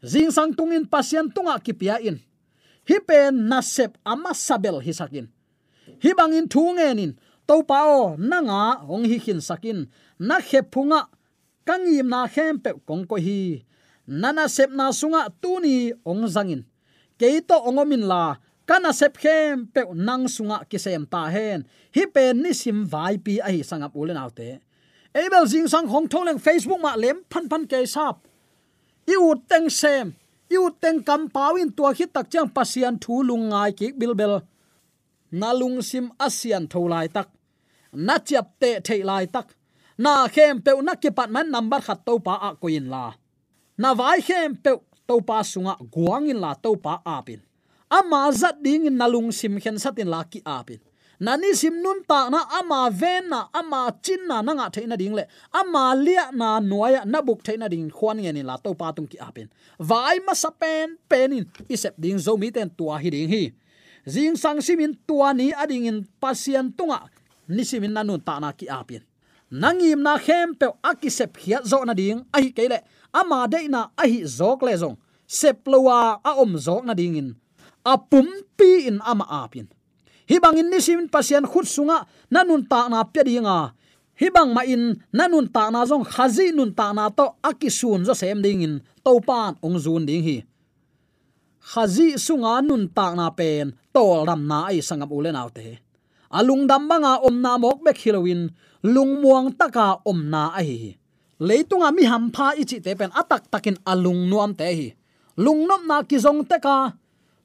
Jing 0.03 0.35
sang 0.35 0.51
tungin 0.59 0.85
pasien 0.91 1.31
tunga 1.31 1.55
kipia 1.63 2.03
in. 2.03 2.19
Hi 2.91 2.99
pen 3.09 3.47
na 3.49 3.63
sep 3.63 3.95
ama 4.05 4.35
sabel 4.35 4.83
hi 4.85 4.93
sakin 4.93 5.31
hi 6.03 6.11
bangin 6.19 6.51
thu 6.53 6.75
ngenin 6.77 7.13
to 7.47 7.63
pao 7.63 8.19
nanga 8.19 8.83
ong 8.85 9.07
hi 9.09 9.17
khin 9.25 9.41
sakin 9.41 9.87
na 10.19 10.43
khe 10.43 10.61
phunga. 10.73 11.07
Kangim 11.65 12.13
na 12.13 12.27
khem 12.29 12.59
pe 12.61 12.71
kong 12.85 13.07
ko 13.09 13.17
hi 13.17 13.65
nana 14.07 14.49
sep 14.49 14.71
na 14.71 14.93
sunga 14.93 15.29
tuni 15.43 15.93
ong 16.05 16.27
zangin. 16.29 16.65
Keito 17.19 17.57
ongomin 17.69 18.05
la, 18.05 18.37
kana 18.67 18.93
sep 18.93 19.17
khem 19.19 19.67
pe 19.73 19.83
nang 19.95 20.27
sunga 20.27 20.65
kisem 20.71 21.09
ta 21.11 21.29
hen. 21.29 21.65
Hi 21.95 22.07
pen 22.07 22.43
ni 22.43 22.53
sim 22.53 22.85
vai 22.85 23.17
pi 23.17 23.41
ai 23.41 23.63
sangap 23.63 23.95
ulen 23.97 24.17
autte. 24.17 24.61
Abel 25.15 25.47
jing 25.47 25.69
sang 25.69 25.87
hong 25.87 26.09
thong 26.09 26.27
leng 26.27 26.41
facebook 26.43 26.81
ma 26.81 26.95
lem 26.97 27.23
phan 27.31 27.49
phan 27.49 27.67
ke 27.67 27.87
sap. 27.87 28.27
I 29.07 29.15
u 29.15 29.35
teng 29.49 29.71
sem 29.71 30.15
i 30.51 30.57
u 30.57 30.71
teng 30.83 31.03
kam 31.07 31.31
pawin 31.31 31.71
tua 31.77 31.95
khi 31.95 32.07
tak 32.07 32.31
chang 32.33 32.49
pasian 32.49 32.99
thu 32.99 33.23
lung 33.23 33.49
ngai 33.51 33.71
ki 33.79 33.93
bilbel 33.99 34.43
na 35.31 35.53
lung 35.53 35.83
sim 35.83 36.11
asian 36.19 36.67
tholai 36.67 37.07
tak. 37.09 37.29
Na 37.93 38.19
chiap 38.19 38.47
te 38.61 38.81
thei 38.87 39.03
lai 39.03 39.27
tak. 39.27 39.47
Na 39.99 40.27
khem 40.29 40.61
pe 40.65 40.73
na 40.83 40.95
ki 40.95 41.11
pat 41.11 41.31
man 41.31 41.51
number 41.51 41.81
khat 41.81 42.05
to 42.07 42.19
pa 42.19 42.35
a 42.49 42.51
koin 42.63 42.91
la 42.91 43.15
na 43.79 43.95
vai 43.95 44.21
hem 44.21 44.57
pe 44.57 44.73
to 45.09 45.21
pa 45.21 45.43
sunga 45.43 45.75
guangin 45.95 46.41
la 46.41 46.55
to 46.55 46.77
pa 46.77 47.01
apin. 47.05 47.41
Ama 47.91 48.33
zat 48.33 48.63
ding 48.63 48.87
in 48.87 48.97
nalung 48.99 49.33
sim 49.33 49.61
khen 49.61 49.79
satin 49.79 50.09
la 50.09 50.25
ki 50.25 50.41
apin. 50.45 50.81
Nani 51.21 51.55
sim 51.55 51.83
nun 51.83 52.03
ta 52.09 52.29
na, 52.29 52.43
ama 52.59 52.91
ven 52.91 53.31
na, 53.31 53.47
ama 53.55 53.95
chin 54.03 54.27
na 54.27 54.43
na 54.43 54.53
nga 54.53 54.67
theina 54.75 54.97
ding 54.99 55.15
le. 55.15 55.25
Ama 55.55 55.95
lia 55.95 56.31
na 56.33 56.59
noya 56.61 57.05
na 57.07 57.23
buk 57.23 57.43
theina 57.47 57.69
ding 57.71 57.91
khwan 57.91 58.19
nge 58.19 58.33
ni 58.35 58.43
la 58.43 58.57
to 58.57 58.75
pa 58.75 58.91
tung 58.93 59.07
ki 59.07 59.19
apin. 59.19 59.49
Vai 59.79 60.19
ma 60.27 60.35
sa 60.35 60.51
pen 60.51 60.99
penin 61.09 61.47
isep 61.69 61.95
ding 61.99 62.19
zo 62.19 62.37
mi 62.37 62.51
ten 62.51 62.71
tua 62.71 62.99
hi 62.99 63.11
ding 63.11 63.29
hi. 63.31 63.53
Jing 64.07 64.37
sang 64.37 64.61
simin 64.61 64.99
tua 65.07 65.33
ni 65.33 65.53
ading 65.53 65.87
in 65.87 65.99
pasian 66.21 66.75
tunga 66.77 67.09
nisimin 67.49 67.95
nanun 67.95 68.21
ta 68.25 68.39
na 68.43 68.53
ki 68.53 68.67
apin. 68.69 69.03
Nangim 69.53 70.03
na 70.03 70.19
khem 70.19 70.59
pe 70.59 70.67
akisep 70.83 71.39
khia 71.39 71.63
zo 71.63 71.85
na 71.85 71.95
ding 71.95 72.27
ai 72.35 72.51
kele 72.51 72.83
ama 73.15 73.47
deina 73.47 73.71
na 73.71 73.91
ai 74.03 74.27
zok 74.27 74.61
le 74.67 74.75
zong. 74.83 74.97
Seplowa 75.39 76.21
a 76.21 76.31
om 76.43 76.53
zok 76.67 76.83
na 76.85 76.95
ding 76.99 77.17
in. 77.17 77.29
Apum 77.87 78.27
pi 78.59 78.89
in 78.91 78.99
ama 79.05 79.25
apin 79.45 79.69
hi 80.29 80.41
in 80.57 80.71
ni 80.73 80.81
sim 80.81 81.09
pasien 81.09 81.45
khut 81.45 81.67
sunga 81.69 82.07
nanun 82.33 82.63
ta 82.71 82.89
na 82.89 83.05
pe 83.05 83.21
dinga 83.29 83.59
hi 84.21 84.29
bang 84.35 84.51
ma 84.57 84.63
in 84.65 84.97
nanun 85.13 85.47
ta 85.55 85.69
na 85.71 85.85
zong 85.91 86.05
khazi 86.05 86.47
nun 86.57 86.73
ta 86.79 86.93
na 86.97 87.05
to 87.19 87.27
akisun 87.49 88.05
zo 88.07 88.15
sem 88.15 88.41
ding 88.43 88.63
in. 88.67 88.75
Pan 89.05 89.53
ong 89.61 89.79
zun 89.85 90.09
ding 90.09 90.25
hi. 90.25 90.37
Khazi 91.61 92.17
sunga 92.17 92.65
nun 92.65 92.89
ta 92.97 93.13
na 93.13 93.29
pen, 93.39 93.77
tol 93.93 94.25
ram 94.29 94.43
na 94.49 94.59
ai 94.73 94.81
sangam 94.81 95.13
ulen 95.13 95.37
autte 95.37 95.85
alung 96.35 96.67
dam 96.67 96.91
banga 96.91 97.23
om 97.23 97.39
na 97.39 97.55
mok 97.55 97.79
bek 97.87 97.95
hilowin 98.03 98.51
lung 98.83 99.23
muang 99.23 99.55
taka 99.55 100.03
om 100.03 100.19
na 100.27 100.51
ai 100.51 100.99
leitunga 101.41 101.93
mi 101.95 102.05
hampha 102.05 102.55
ichi 102.57 102.81
te 102.81 102.95
pen. 102.95 103.11
Atak 103.11 103.51
takin 103.51 103.77
alung 103.87 104.29
nuam 104.31 104.55
te 104.55 104.65
hi. 104.65 104.89
Lungnom 105.39 105.87
na 105.87 106.03
ki 106.03 106.17
zong 106.17 106.47
te 106.49 106.59
ka. 106.63 106.93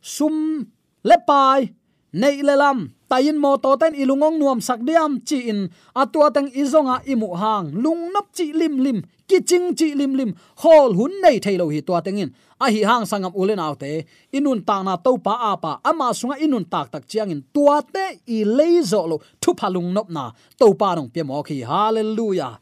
Sum 0.01 0.65
lepai 1.03 1.73
nei 2.13 2.41
lelam 2.41 2.89
tayin 3.09 3.37
mo 3.37 3.57
to 3.57 3.75
ten 3.77 3.93
ilungong 3.93 4.37
nuam 4.37 4.61
sak 4.61 4.79
diam 4.85 5.19
chi 5.25 5.49
in. 5.49 5.69
Atua 5.95 6.29
teng 6.31 6.49
izonga 6.53 7.01
imu 7.05 7.29
hang. 7.35 7.73
Lungnop 7.73 8.27
chi 8.33 8.53
lim 8.53 8.77
lim. 8.77 9.01
Kiching 9.29 9.77
chi 9.77 9.93
lim 9.93 10.13
lim. 10.13 10.31
Hol 10.61 10.93
hun 10.93 11.13
nei 11.21 11.39
thailo 11.39 11.69
hi 11.69 11.81
tua 11.81 12.01
tengin 12.01 12.29
a 12.59 12.67
hi 12.69 12.81
hang 12.83 13.05
sangam 13.09 13.33
ulen 13.33 13.59
autte 13.59 14.05
inun 14.33 14.61
ta 14.67 14.83
na 14.83 14.97
to 14.97 15.17
pa 15.17 15.33
apa 15.53 15.79
ama 15.89 16.11
sunga 16.13 16.35
inun 16.45 16.65
tak 16.69 16.91
tak 16.93 17.03
chiang 17.09 17.31
in. 17.31 17.41
Tua 17.53 17.81
te 17.81 18.05
i 18.27 18.45
leizo 18.45 19.01
lo. 19.09 19.17
Thu 19.41 19.53
phalung 19.59 19.93
nop 19.93 20.09
na. 20.09 20.31
To 20.59 20.73
pa 20.73 20.95
nong 20.95 21.09
pe 21.13 21.23
mo 21.23 21.41
khi 21.41 21.61
hallelujah 21.65 22.59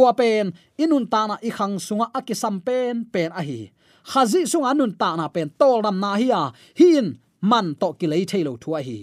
tua 0.00 0.12
pen, 0.20 0.52
inun 0.82 1.04
ta 1.12 1.20
na 1.28 1.36
i 1.48 1.50
khang 1.56 1.76
sunga 1.86 2.06
akisam 2.18 2.56
pen 2.66 2.94
pen 3.12 3.30
a 3.40 3.42
hi 3.48 3.60
khazi 4.10 4.40
sunga 4.52 4.70
nun 4.78 4.92
ta 5.00 5.08
na 5.16 5.26
pen, 5.34 5.48
tol 5.60 5.78
ram 5.84 5.96
na 6.04 6.10
hi 6.20 6.28
a, 6.40 6.42
hin 6.80 7.06
man 7.50 7.66
to 7.80 7.88
ki 7.98 8.06
lei 8.12 8.24
thailo 8.30 8.52
thu 8.62 8.70
a 8.78 8.82
hi 8.88 8.98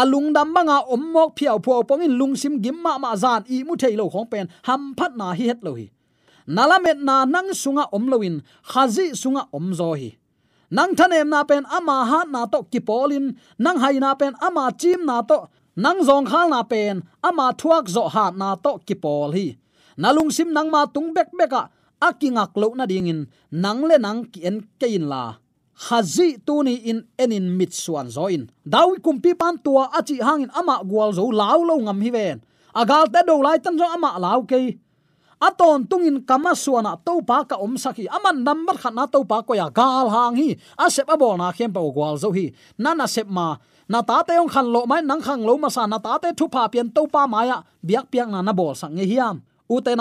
alung 0.00 0.28
dam 0.36 0.48
banga 0.54 0.78
ommok 0.94 1.30
phiao 1.36 1.58
pho 1.64 1.74
pongin 1.88 2.12
lungsim 2.20 2.54
gimma 2.64 2.92
ma 3.04 3.10
zan 3.22 3.42
i 3.54 3.56
mu 3.66 3.74
thailo 3.82 4.04
khong 4.12 4.28
pen, 4.32 4.46
ham 4.66 4.82
phat 4.98 5.12
na 5.20 5.28
hi 5.38 5.44
het 5.50 5.60
lo 5.66 5.72
hi. 5.80 5.86
Nalamet 6.56 6.98
na 7.08 7.16
nang 7.34 7.50
sunga 7.62 7.84
omloin 7.96 8.36
khazi 8.70 9.06
sunga 9.22 9.42
omzo 9.56 9.90
hi. 10.00 10.10
Nang 10.76 10.92
thanem 10.98 11.28
na 11.34 11.40
pen 11.50 11.64
ama 11.76 11.96
ha 12.10 12.20
na 12.34 12.40
to 12.52 12.58
kipolin 12.72 13.26
nang 13.64 13.78
hai 13.82 13.96
na 14.04 14.10
pen 14.20 14.32
ama 14.46 14.64
chim 14.80 15.00
na 15.10 15.16
to, 15.30 15.38
nang 15.84 16.00
zong 16.08 16.26
khal 16.30 16.48
na 16.54 16.62
pen, 16.72 16.94
ama 17.28 17.46
thuak 17.60 17.84
zo 17.94 18.04
ha 18.14 18.24
na 18.40 18.48
to 18.64 18.72
kipol 18.86 19.30
hi 19.36 19.46
nalung 19.98 20.30
sim 20.30 20.54
nang 20.54 20.70
ma 20.70 20.86
tung 20.86 21.10
bek 21.10 21.34
beka 21.34 21.68
akingak 21.98 22.54
lo 22.54 22.72
na 22.78 22.86
dingin 22.86 23.26
nang 23.50 23.82
le 23.82 23.98
nang 23.98 24.24
ki 24.30 24.46
en 24.46 24.62
kein 24.78 25.10
la. 25.10 25.36
Hazi 25.78 26.42
tuni 26.42 26.74
in 26.90 27.06
enin 27.14 27.54
mit 27.54 27.70
suan 27.70 28.10
zoin 28.10 28.50
dawi 28.66 28.98
kumpi 28.98 29.30
pan 29.34 29.54
tua 29.62 29.86
achi 29.94 30.18
hangin 30.18 30.50
ama 30.50 30.82
gwal 30.82 31.14
zo 31.14 31.30
law 31.30 31.58
lo 31.62 31.78
ngam 31.86 31.98
hi 32.02 32.10
ven. 32.10 32.38
Agal 32.74 33.06
te 33.10 33.22
do 33.26 33.38
lai 33.42 33.58
tan 33.62 33.78
zo 33.78 33.86
ama 33.86 34.18
law 34.18 34.42
ke. 34.42 34.78
Aton 35.38 35.86
tungin 35.86 36.26
kama 36.26 36.50
suana 36.58 36.98
to 37.06 37.22
pa 37.22 37.46
ka 37.46 37.62
om 37.62 37.78
saki 37.78 38.10
aman 38.10 38.42
number 38.42 38.74
khat 38.74 38.90
na 38.90 39.06
to 39.06 39.22
pa 39.22 39.38
ko 39.46 39.54
ya 39.54 39.70
gal 39.70 40.10
hang 40.10 40.34
hi. 40.34 40.58
A 40.74 40.90
sep 40.90 41.06
abol 41.06 41.38
na 41.38 41.54
khem 41.54 41.70
pa 41.70 41.78
gwal 41.78 42.18
zo 42.18 42.34
hi. 42.34 42.50
Nana 42.74 43.06
sep 43.06 43.30
ma, 43.30 43.54
na 43.86 44.02
ta 44.02 44.26
te 44.26 44.34
ong 44.34 44.50
khan 44.50 44.66
lo 44.66 44.82
mai 44.82 44.98
nang 44.98 45.22
khang 45.22 45.46
lo 45.46 45.54
ma 45.54 45.70
sa, 45.70 45.86
na 45.86 46.02
ta 46.02 46.18
te 46.18 46.34
thu 46.34 46.50
pa 46.50 46.66
pian 46.66 46.90
to 46.90 47.06
pa 47.06 47.30
maya 47.30 47.62
biak 47.86 48.10
piak 48.10 48.26
na 48.26 48.42
na 48.42 48.50
bol 48.50 48.74
sang 48.74 48.98
nge 48.98 49.06
hiam 49.06 49.38
u 49.68 49.80
te 49.80 49.92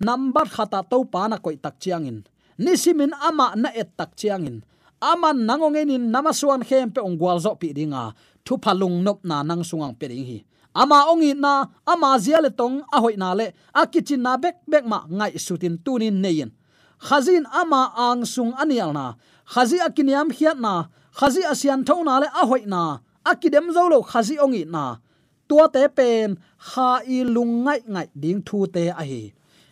number 0.00 0.46
khata 0.54 0.80
to 0.90 1.04
pa 1.04 1.28
na 1.28 1.36
koi 1.38 1.56
tak 1.56 1.76
chiang 1.82 2.06
in 2.06 2.18
nisimin 2.58 3.12
ama 3.28 3.46
na 3.56 3.68
et 3.74 3.90
tak 3.98 4.16
chiang 4.16 4.46
in 4.46 4.58
aman 5.00 5.46
nangong 5.46 5.78
in 5.78 6.10
namasuan 6.10 6.62
khem 6.66 6.90
pe 6.90 7.00
ongwal 7.00 7.38
zo 7.38 7.54
pi 7.54 7.72
dinga. 7.72 8.14
Thu 8.44 8.58
phalung 8.58 9.02
nop 9.04 9.22
na 9.24 9.42
nang 9.42 9.62
sungang 9.62 9.94
pe 9.98 10.08
ding 10.08 10.24
hi. 10.24 10.38
Ama 10.74 11.10
ongi 11.10 11.34
na, 11.34 11.66
ama 11.86 12.18
zia 12.18 12.40
le 12.40 12.50
tong, 12.50 12.82
a 12.92 13.00
hoi 13.00 13.16
na 13.16 13.34
le, 13.34 13.52
a 13.74 13.86
kitchen 13.86 14.22
na 14.22 14.36
bek 14.36 14.56
bek 14.68 14.84
ma 14.86 15.06
ngai 15.10 15.38
sutin 15.38 15.78
tunin 15.84 16.22
neyin. 16.22 16.50
Khazin 16.98 17.46
ama 17.50 17.92
ang 17.96 18.24
sung 18.24 18.52
anial 18.54 18.92
na. 18.92 19.14
Khazi 19.46 19.78
akiniam 19.78 20.30
khiat 20.30 20.58
na. 20.58 20.90
Khazi 21.14 21.42
asian 21.46 21.84
thona 21.84 22.20
le 22.22 22.28
a 22.30 22.46
hoi 22.46 22.64
na. 22.66 22.98
Akidem 23.24 23.70
zo 23.74 23.88
lo 23.88 24.02
khazi 24.02 24.38
ongi 24.38 24.64
na 24.66 24.98
tua 25.48 25.66
te 25.74 25.82
pen, 25.96 26.36
kha 26.68 26.90
i 27.16 27.18
lung 27.34 27.64
ngai 27.64 27.80
ngai 27.92 28.08
ding 28.22 28.40
thu 28.46 28.66
te 28.74 28.84
a 29.00 29.02
hi. 29.10 29.22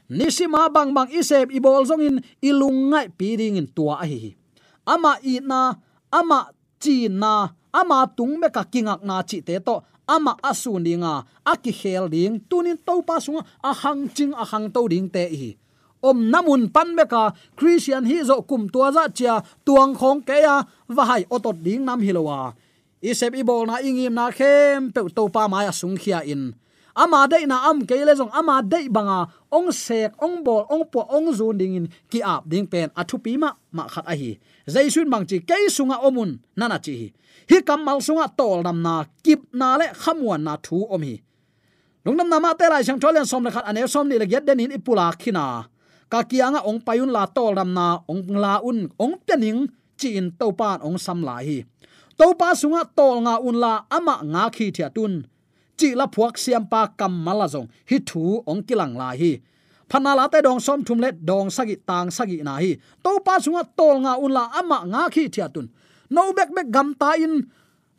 Nisima 0.08 0.70
bang 0.74 0.94
bang 0.96 1.10
isep 1.10 1.50
ibol 1.50 1.82
zong 1.88 2.02
in 2.08 2.16
ilung 2.48 2.90
ngai 2.90 3.06
pi 3.18 3.28
ding 3.40 3.58
in 3.60 3.68
tua 3.76 3.94
a 4.04 4.06
hi. 4.06 4.34
Ama 4.86 5.12
i 5.22 5.34
na, 5.42 5.74
ama 6.18 6.40
chi 6.82 7.08
na, 7.10 7.50
ama 7.74 8.06
tung 8.16 8.38
me 8.40 8.48
ka 8.56 8.62
kingak 8.72 9.02
na 9.02 9.22
chi 9.28 9.38
te 9.46 9.58
to, 9.66 9.82
ama 10.06 10.32
asu 10.42 10.78
ninga 10.78 11.26
aki 11.44 11.72
khel 11.80 12.06
ding, 12.08 12.38
tunin 12.48 12.78
to 12.86 13.02
pa 13.02 13.18
sunga, 13.18 13.42
a 13.62 13.74
hang 13.74 14.08
ching, 14.14 14.32
a 14.32 14.44
hang 14.50 14.70
to 14.70 14.88
ding 14.88 15.08
te 15.10 15.24
hi. 15.40 15.50
Om 16.02 16.30
namun 16.30 16.70
pan 16.70 16.94
me 16.94 17.04
ka, 17.10 17.34
christian 17.58 18.06
hi 18.06 18.22
zo 18.22 18.46
kum 18.46 18.68
tua 18.70 18.92
za 18.94 19.08
chia, 19.10 19.42
tuang 19.66 19.94
khong 19.98 20.22
ke 20.22 20.38
ya 20.46 20.62
wa 20.96 21.04
hai 21.10 21.22
otot 21.26 21.58
ding 21.66 21.82
nam 21.84 22.00
hilowa 22.00 22.54
isep 23.06 23.38
ibol 23.38 23.70
na 23.70 23.78
ingim 23.78 24.10
na 24.10 24.34
khem 24.34 24.90
pe 24.90 25.00
to 25.14 25.30
pa 25.30 25.46
ma 25.46 25.62
ya 25.62 25.70
sung 25.70 25.94
khia 25.94 26.26
in. 26.26 26.58
Ama 26.96 27.28
dei 27.28 27.44
na 27.44 27.68
am 27.68 27.84
ke 27.84 27.96
le 28.08 28.16
jong 28.16 28.32
ama 28.32 28.64
dei 28.64 28.88
banga, 28.88 29.28
ong 29.52 29.68
sek, 29.68 30.16
ong 30.16 30.40
bol, 30.40 30.64
ong 30.72 30.88
po, 30.88 31.04
ong 31.12 31.28
zun 31.28 31.60
ding 31.60 31.76
in, 31.76 31.86
ki 32.08 32.24
ap 32.24 32.48
ding 32.48 32.64
pen 32.64 32.88
athu 32.96 33.20
pi 33.20 33.36
ma 33.36 33.52
ma 33.76 33.84
khat 33.84 34.08
a 34.08 34.16
hi. 34.16 34.40
Jaisun 34.64 35.04
mang 35.12 35.28
chi 35.28 35.44
ke 35.44 35.68
sunga 35.68 36.00
omun 36.00 36.40
nana 36.56 36.80
chi 36.80 36.92
hi. 37.00 37.08
Kamal 37.68 38.00
sunga 38.00 38.32
tol 38.32 38.64
nam 38.64 38.80
na, 38.80 39.04
kip 39.20 39.44
na 39.52 39.76
le 39.76 39.86
khamwan 39.92 40.40
na 40.48 40.56
thu 40.56 40.88
om 40.88 41.02
hi. 41.04 41.20
Lungnam 42.04 42.28
nama 42.32 42.56
te 42.56 42.64
lai 42.72 42.82
chang 42.86 43.00
tholen 43.02 43.28
som 43.28 43.44
le 43.44 43.50
khat 43.52 43.68
ane 43.68 43.84
som 43.92 44.08
ni 44.08 44.16
le 44.16 44.26
get 44.26 44.46
den 44.48 44.60
in 44.64 44.72
ipula 44.72 45.12
khina 45.20 45.68
ka 46.08 46.22
kianga 46.22 46.64
ong 46.64 46.80
payun 46.86 47.10
la 47.12 47.26
tol 47.26 47.52
ram 47.58 47.70
na, 47.74 48.00
ong 48.08 48.24
la 48.40 48.62
un, 48.64 48.88
ong 48.98 49.14
pening 49.26 49.68
chi 50.00 50.16
in 50.16 50.32
to 50.38 50.48
pan 50.52 50.80
ong 50.86 50.96
sam 50.96 51.20
la 51.20 51.36
hi 51.44 51.58
to 52.18 52.26
pa 52.40 52.48
sunga 52.60 52.82
tol 52.96 53.20
nga 53.24 53.34
unla 53.48 53.72
ama 53.96 54.14
nga 54.32 54.44
khi 54.56 54.66
thia 54.76 54.88
tun. 54.96 55.14
Chi 55.78 55.88
la 55.98 56.06
phuak 56.14 56.34
siam 56.42 56.64
pa 56.72 56.80
kam 56.98 57.12
mala 57.26 57.46
zong. 57.54 57.68
Hi 57.88 57.96
thu 58.08 58.22
ong 58.50 58.62
kilang 58.68 58.94
la 59.00 59.10
hi. 59.20 59.32
Phana 59.90 60.12
la 60.18 60.24
te 60.32 60.38
dong 60.46 60.60
som 60.66 60.80
thum 60.86 60.98
le 61.04 61.10
dong 61.12 61.48
sagi 61.56 61.76
tang 61.88 62.08
sagi 62.16 62.38
na 62.46 62.54
hi. 62.62 62.70
To 63.04 63.20
pa 63.26 63.34
sunga 63.44 63.62
tol 63.78 63.96
nga 64.04 64.12
unla 64.24 64.44
ama 64.60 64.78
nga 64.92 65.02
khi 65.14 65.24
thia 65.34 65.46
tun. 65.54 65.68
No 66.14 66.32
bek 66.36 66.50
bek 66.56 66.68
gam 66.74 66.88
ta 67.00 67.10
in. 67.24 67.34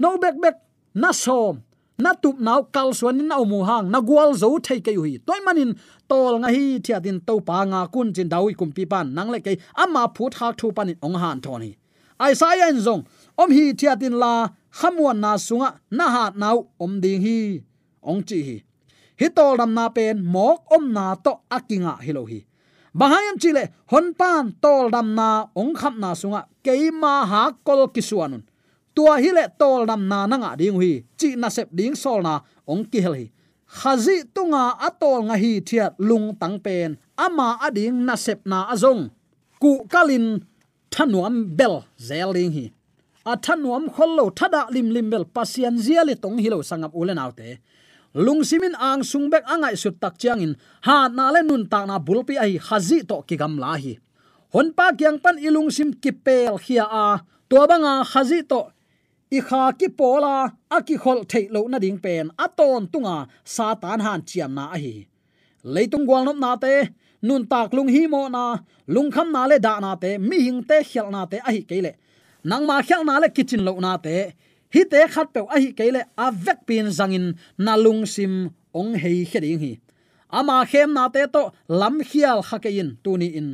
No 0.01 0.09
bek 0.23 0.35
bek 0.43 0.55
na 1.01 1.11
som. 1.23 1.55
Na 2.03 2.13
tup 2.13 2.37
naw 2.47 2.61
kal 2.75 2.89
suan 2.97 3.21
in 3.21 3.31
mu 3.51 3.59
hang. 3.69 3.85
Na 3.93 3.99
gwal 4.01 4.33
zo 4.41 4.49
thei 4.65 4.79
ke 4.85 4.91
hi 4.97 5.13
toy 5.27 5.39
manin 5.45 5.71
tol 6.09 6.33
nga 6.41 6.49
hi 6.55 6.79
thia 6.85 6.97
din 7.05 7.19
to 7.27 7.35
pa 7.47 7.57
nga 7.71 7.79
kun 7.93 8.09
chin 8.15 8.29
dawi 8.33 8.51
kum 8.59 8.71
pi 8.75 8.83
pan. 8.91 9.13
Nang 9.15 9.29
le 9.33 9.39
ke 9.45 9.53
ama 9.83 10.03
phut 10.15 10.33
ha 10.39 10.47
thu 10.59 10.67
pan 10.77 10.89
in 10.91 10.97
ong 11.05 11.17
han 11.21 11.39
thoni 11.45 11.71
ai 12.19 12.33
sa 12.33 12.47
yan 12.57 12.81
zong 12.81 13.05
om 13.37 13.49
hi 13.51 13.73
thiatin 13.79 14.15
la, 14.21 14.49
khamuan 14.79 15.19
na 15.23 15.37
sunga, 15.37 15.69
na 15.91 16.05
ha 16.15 16.23
nau, 16.35 16.57
om 16.83 16.93
ding 17.03 17.21
hi. 17.21 17.63
Ong 18.01 18.21
chi 18.27 18.39
hi. 18.47 18.57
Hi 19.19 19.27
tol 19.37 19.57
dam 19.57 19.71
na 19.77 19.89
pen, 19.89 20.21
mok 20.33 20.65
om 20.75 20.93
na 20.93 21.15
to 21.15 21.31
akinga 21.49 21.93
hilo 22.05 22.25
hi. 22.25 22.39
Bahayam 22.97 23.37
chile 23.41 23.63
hon 23.91 24.13
pan 24.19 24.53
tol 24.61 24.89
dam 24.89 25.13
na, 25.17 25.29
ong 25.55 25.73
kham 25.79 25.95
na 26.03 26.13
sunga 26.21 26.41
keima 26.65 27.13
ha 27.31 27.41
kol 27.65 27.87
kisuanun. 27.93 28.43
Tua 28.95 29.21
hi 29.21 29.29
le 29.37 29.45
tol 29.59 29.85
dam 29.85 30.07
na 30.09 30.25
na 30.29 30.35
nga 30.41 30.51
ding 30.59 30.77
hi, 30.81 30.91
chi 31.19 31.35
na 31.37 31.49
sep 31.49 31.69
ding 31.69 31.95
sol 31.95 32.21
na, 32.25 32.41
ong 32.65 32.85
ki 32.91 32.99
hel 33.05 33.15
hi. 33.19 33.27
Khazi 33.67 34.23
tunga 34.31 34.79
atol 34.79 35.27
nga 35.27 35.35
hi 35.35 35.59
thiat 35.59 35.99
lung 35.99 36.31
tang 36.39 36.57
pen, 36.65 36.95
ama 37.19 37.59
ading 37.59 37.99
na 38.07 38.15
sep 38.15 38.39
na 38.47 38.71
azong. 38.73 39.11
Ku 39.59 39.83
kalin 39.91 40.39
thanuam 40.89 41.51
bel 41.57 41.83
zeling 41.99 42.51
hi 42.55 42.65
a 43.31 43.33
thanuam 43.45 43.85
khollo 43.95 44.25
thada 44.37 44.61
lim 44.75 44.87
lim 44.95 45.07
bel 45.11 45.25
pasian 45.35 45.75
ziali 45.85 46.15
tong 46.23 46.37
hilo 46.43 46.59
sangap 46.69 46.93
ulen 47.01 47.19
autte 47.25 47.49
lung 48.25 48.41
simin 48.41 48.73
ang 48.79 49.05
sungbek 49.05 49.45
angai 49.45 49.75
sut 49.77 49.99
tak 50.01 50.15
chiang 50.17 50.41
in 50.41 50.53
ha 50.87 51.11
na 51.17 51.29
le 51.35 51.41
nun 51.43 51.63
ta 51.71 51.85
na 51.85 51.95
bulpi 51.99 52.33
ai 52.39 52.57
hazi 52.67 53.05
to 53.09 53.21
ki 53.27 53.35
gam 53.37 53.61
la 53.63 53.77
hi. 53.77 53.93
Hon 54.53 54.71
pa 54.77 54.95
kyang 54.99 55.19
pan 55.23 55.37
ilung 55.37 55.69
sim 55.75 55.93
kipel 55.93 56.55
khia 56.57 56.85
a 56.87 57.21
to 57.49 57.59
banga 57.69 58.01
hazi 58.11 58.41
to 58.51 58.61
i 59.37 59.39
kha 59.47 59.61
ki 59.79 59.87
pola 59.99 60.35
aki 60.77 60.95
khol 61.03 61.19
thei 61.31 61.45
lo 61.53 61.61
na 61.67 61.77
ding 61.83 61.99
pen 61.99 62.31
aton 62.45 62.87
tunga, 62.91 63.27
satan 63.43 63.99
han 64.05 64.21
chiam 64.29 64.51
na 64.57 64.65
hi. 64.81 65.05
Leitung 65.73 66.05
gwal 66.07 66.23
nom 66.25 66.39
na 66.39 66.55
te, 66.55 66.73
nun 67.27 67.43
tak 67.51 67.69
lung 67.75 67.91
hi 67.95 68.07
mo 68.07 68.21
na, 68.35 68.43
lung 68.87 69.11
kham 69.11 69.29
na 69.35 69.41
le 69.49 69.59
da 69.59 69.73
na 69.83 69.91
te, 69.99 70.17
mi 70.17 70.37
hing 70.47 70.63
te 70.69 70.77
khel 70.89 71.07
na 71.11 71.21
te 71.31 71.37
a 71.47 71.51
hi 71.51 71.61
kele 71.69 71.91
nang 72.49 72.63
ma 72.69 72.79
khyal 72.87 73.03
na 73.03 73.19
le 73.19 73.27
kitchen 73.35 73.61
lo 73.67 73.73
na 73.85 73.91
te 74.05 74.15
hi 74.73 74.81
te 74.91 74.99
khat 75.13 75.27
pe 75.33 75.41
a 75.55 75.57
hi 75.63 75.69
kele 75.79 76.01
a 76.25 76.27
vek 76.45 76.59
pin 76.67 76.87
zangin 76.97 77.27
na 77.65 77.73
lung 77.83 78.03
sim 78.13 78.33
ong 78.79 78.93
hei 79.01 79.19
khering 79.31 79.59
hi. 79.63 79.73
Ama 80.39 80.57
khem 80.71 80.89
na 80.97 81.03
te 81.15 81.21
to 81.33 81.43
lam 81.79 81.95
khial 82.09 82.39
khakein 82.49 82.89
tuni 83.03 83.27
in 83.39 83.49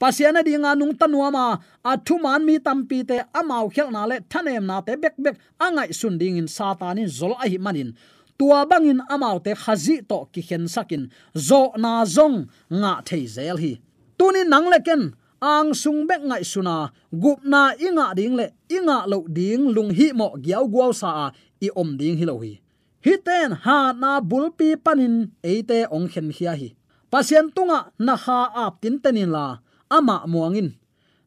pasiana 0.00 0.40
dinga 0.46 0.70
nung 0.78 0.94
tanuama 1.00 1.44
athu 1.92 2.14
man 2.22 2.40
mi 2.46 2.54
tampi 2.66 2.98
te 3.10 3.16
amau 3.40 3.66
khel 3.74 3.88
na 3.96 4.02
le 4.10 4.16
thanem 4.30 4.64
na 4.70 4.76
te 4.86 4.92
bek 5.02 5.16
bek 5.24 5.36
angai 5.66 5.90
sun 6.00 6.14
ding 6.20 6.36
in 6.40 6.48
satanin 6.56 7.08
zol 7.18 7.34
a 7.42 7.46
hi 7.50 7.58
manin. 7.66 7.90
Tua 8.38 8.60
bangin 8.70 9.00
amau 9.14 9.36
te 9.44 9.52
khazi 9.62 9.96
to 10.10 10.18
ki 10.32 10.42
khen 10.48 10.64
sakin 10.74 11.02
zo 11.48 11.60
na 11.82 11.92
zong 12.16 12.38
nga 12.80 12.92
thei 13.06 13.24
zel 13.36 13.58
hi 13.64 13.72
tuni 14.18 14.42
nang 14.52 14.66
leken 14.72 15.02
ang 15.40 15.76
sung 15.76 16.08
bek 16.08 16.24
ngai 16.24 16.44
suna, 16.44 16.92
gup 17.12 17.44
na 17.44 17.76
inga 17.76 18.16
ding 18.16 18.36
le, 18.36 18.56
inga 18.72 19.04
lo 19.04 19.28
ding 19.28 19.72
lung 19.74 19.92
hi 19.92 20.12
mo 20.16 20.36
giau 20.40 20.64
guau 20.64 20.92
sa 20.96 21.32
i 21.60 21.68
om 21.76 21.96
ding 22.00 22.16
hi 22.16 22.24
lo 22.24 22.40
hi. 22.40 22.56
Hi 23.04 23.14
ten 23.20 23.52
ha 23.64 23.92
na 23.92 24.20
bulpi 24.20 24.76
panin 24.80 25.32
eite 25.44 25.84
ong 25.92 26.08
khen 26.08 26.32
hia 26.32 26.56
hi. 26.56 26.72
Pasien 27.12 27.52
tunga 27.52 27.92
na 28.00 28.16
ha 28.16 28.40
ap 28.64 28.80
tin 28.80 28.96
tenin 28.98 29.30
la, 29.30 29.60
ama 29.92 30.24
muangin 30.26 30.74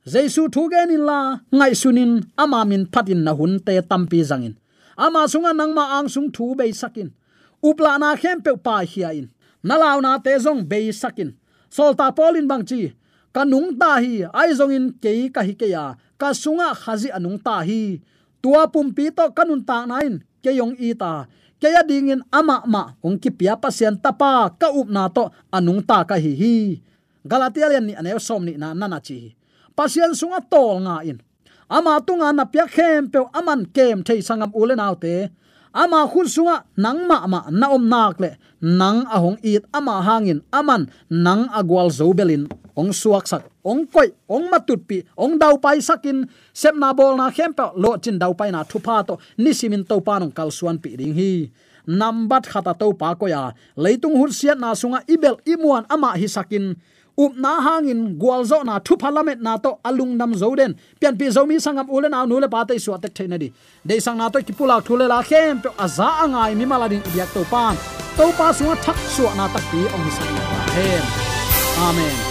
jaisu 0.10 0.50
thugen 0.50 0.90
in 0.90 1.06
la, 1.06 1.46
ngai 1.54 1.74
sunin, 1.78 2.26
ama 2.34 2.66
min 2.66 2.90
phatin 2.90 3.22
na 3.22 3.32
hun 3.38 3.62
te 3.62 3.78
tampi 3.86 4.26
zangin 4.26 4.58
ama 4.98 5.30
sunga 5.32 5.54
nangma 5.56 5.96
ang 5.96 6.10
sung 6.12 6.28
thu 6.34 6.58
be 6.60 6.68
sakin 6.74 7.14
upla 7.64 7.96
na 8.02 8.16
khem 8.20 8.42
pe 8.42 8.52
pa 8.60 8.84
hia 8.84 9.16
in. 9.16 9.28
Nalaw 9.64 10.00
na 10.00 10.20
te 10.20 10.32
zong 10.40 10.68
be 10.68 10.92
sakin 10.92 11.36
solta 11.70 12.12
polin 12.16 12.48
bangchi 12.48 12.96
kanung 13.36 13.78
ta 13.78 14.02
hi, 14.02 14.26
ai 14.30 14.52
zong 14.54 14.74
in 14.74 14.86
ke 14.98 15.30
ka 15.30 15.42
hi 15.46 15.54
ke 15.54 15.70
ya 15.70 15.96
ka 16.20 16.34
sunga 16.34 16.74
khazi 16.74 17.10
anung 17.14 17.38
ta 17.40 17.62
hi. 17.64 18.02
Tua 18.40 18.72
pumpi 18.72 19.12
to 19.12 19.26
kanun 19.36 19.62
ta 19.66 19.84
nain 19.84 20.24
ke 20.44 20.52
yong 20.56 20.76
i 20.80 20.96
ta. 20.96 21.28
Ke 21.60 21.68
ya 21.76 21.84
dingin 21.84 22.24
ama 22.32 22.64
ma, 22.64 22.96
ong 23.04 23.20
ki 23.20 23.36
pia 23.36 23.60
pasien 23.60 24.00
tapa 24.00 24.48
ka 24.56 24.72
up 24.72 24.88
na 24.88 25.12
to 25.12 25.28
anung 25.52 25.84
ta 25.84 26.08
ka 26.08 26.16
hi 26.16 26.34
hi. 26.36 26.56
Galatia 27.28 27.68
lian 27.68 27.84
ni 27.84 27.94
ane 28.00 28.16
som 28.20 28.42
ni 28.42 28.56
na 28.56 28.72
nana 28.72 29.00
chi. 29.04 29.36
Pasian 29.76 30.16
sunga 30.16 30.40
tol 30.44 30.80
nga 30.88 31.04
in. 31.04 31.20
Ama 31.70 32.02
tunga 32.02 32.32
na 32.34 32.44
pya 32.48 32.66
khem 32.66 33.12
pe 33.12 33.20
aman 33.36 33.68
kem 33.76 34.02
thei 34.08 34.24
sangam 34.24 34.52
ulen 34.56 34.82
autte 34.82 35.30
ama 35.70 36.08
khul 36.10 36.26
sunga 36.26 36.66
nang 36.80 37.06
ma 37.06 37.28
ma 37.28 37.46
na 37.52 37.68
om 37.76 37.84
nak 37.86 38.18
le. 38.24 38.40
Nang 38.60 39.08
ahong 39.08 39.40
it 39.44 39.64
ama 39.72 40.00
hangin 40.04 40.44
aman 40.52 40.88
nang 41.08 41.48
agwal 41.52 41.88
zobelin 41.92 42.48
ong 42.80 42.96
suak 42.96 43.28
sak, 43.28 43.44
ong 43.60 43.84
koi, 43.92 44.08
ong 44.32 44.48
matut 44.48 44.80
pi, 44.88 45.04
ong 45.20 45.36
dau 45.36 45.60
pai 45.60 45.84
sakin. 45.84 46.24
Sep 46.56 46.72
na 46.80 46.96
bol 46.96 47.20
na 47.20 47.28
khem 47.28 47.52
pa 47.52 47.76
lo 47.76 48.00
chin 48.00 48.16
dau 48.16 48.32
pai 48.32 48.56
na 48.56 48.64
thupa 48.64 49.04
to. 49.04 49.20
Nisimin 49.36 49.84
to 49.84 50.00
pa 50.00 50.16
nong 50.24 50.32
kal 50.32 50.48
suan 50.48 50.80
pi 50.80 50.96
ding 50.96 51.12
hi. 51.12 51.52
Nambat 51.84 52.48
khata 52.48 52.72
to 52.80 52.96
pa 52.96 53.20
ko 53.20 53.28
ya. 53.28 53.52
Leitung 53.76 54.16
hur 54.16 54.32
siat 54.32 54.56
na 54.56 54.72
sunga 54.72 55.04
ibel 55.12 55.36
imuan 55.44 55.84
ama 55.92 56.16
hi 56.16 56.32
sakin. 56.32 56.80
Up 57.20 57.36
na 57.36 57.60
hangin 57.60 58.16
gwalzo 58.16 58.64
na 58.64 58.80
thu 58.80 58.96
parliament 58.96 59.44
na 59.44 59.60
to 59.60 59.76
alung 59.84 60.16
nam 60.16 60.32
zoden 60.32 60.80
pian 61.04 61.20
pi 61.20 61.28
zomi 61.28 61.60
sangam 61.60 61.92
ulen 61.92 62.16
aw 62.16 62.24
nule 62.24 62.48
pa 62.48 62.64
te 62.64 62.80
su 62.80 62.96
atek 62.96 63.12
thaina 63.12 63.36
di. 63.36 63.52
De 63.84 64.00
sang 64.00 64.16
na 64.16 64.32
to 64.32 64.40
kipula 64.40 64.80
thule 64.80 65.04
la 65.04 65.20
khem 65.20 65.60
pe 65.60 65.70
aza 65.76 66.24
angai 66.24 66.56
mi 66.56 66.64
mala 66.64 66.88
ibyak 66.88 67.28
to 67.36 67.44
pan 67.52 67.76
to 68.16 68.32
pa. 68.40 68.56
Su 68.56 68.72
thak 68.86 68.98
su 69.12 69.28
na 69.36 69.52
tak 69.52 69.66
pi, 69.68 69.84
ong 69.84 70.08
sang 70.16 70.32
pa 70.48 70.60
hem 70.80 71.04
amen. 71.90 72.29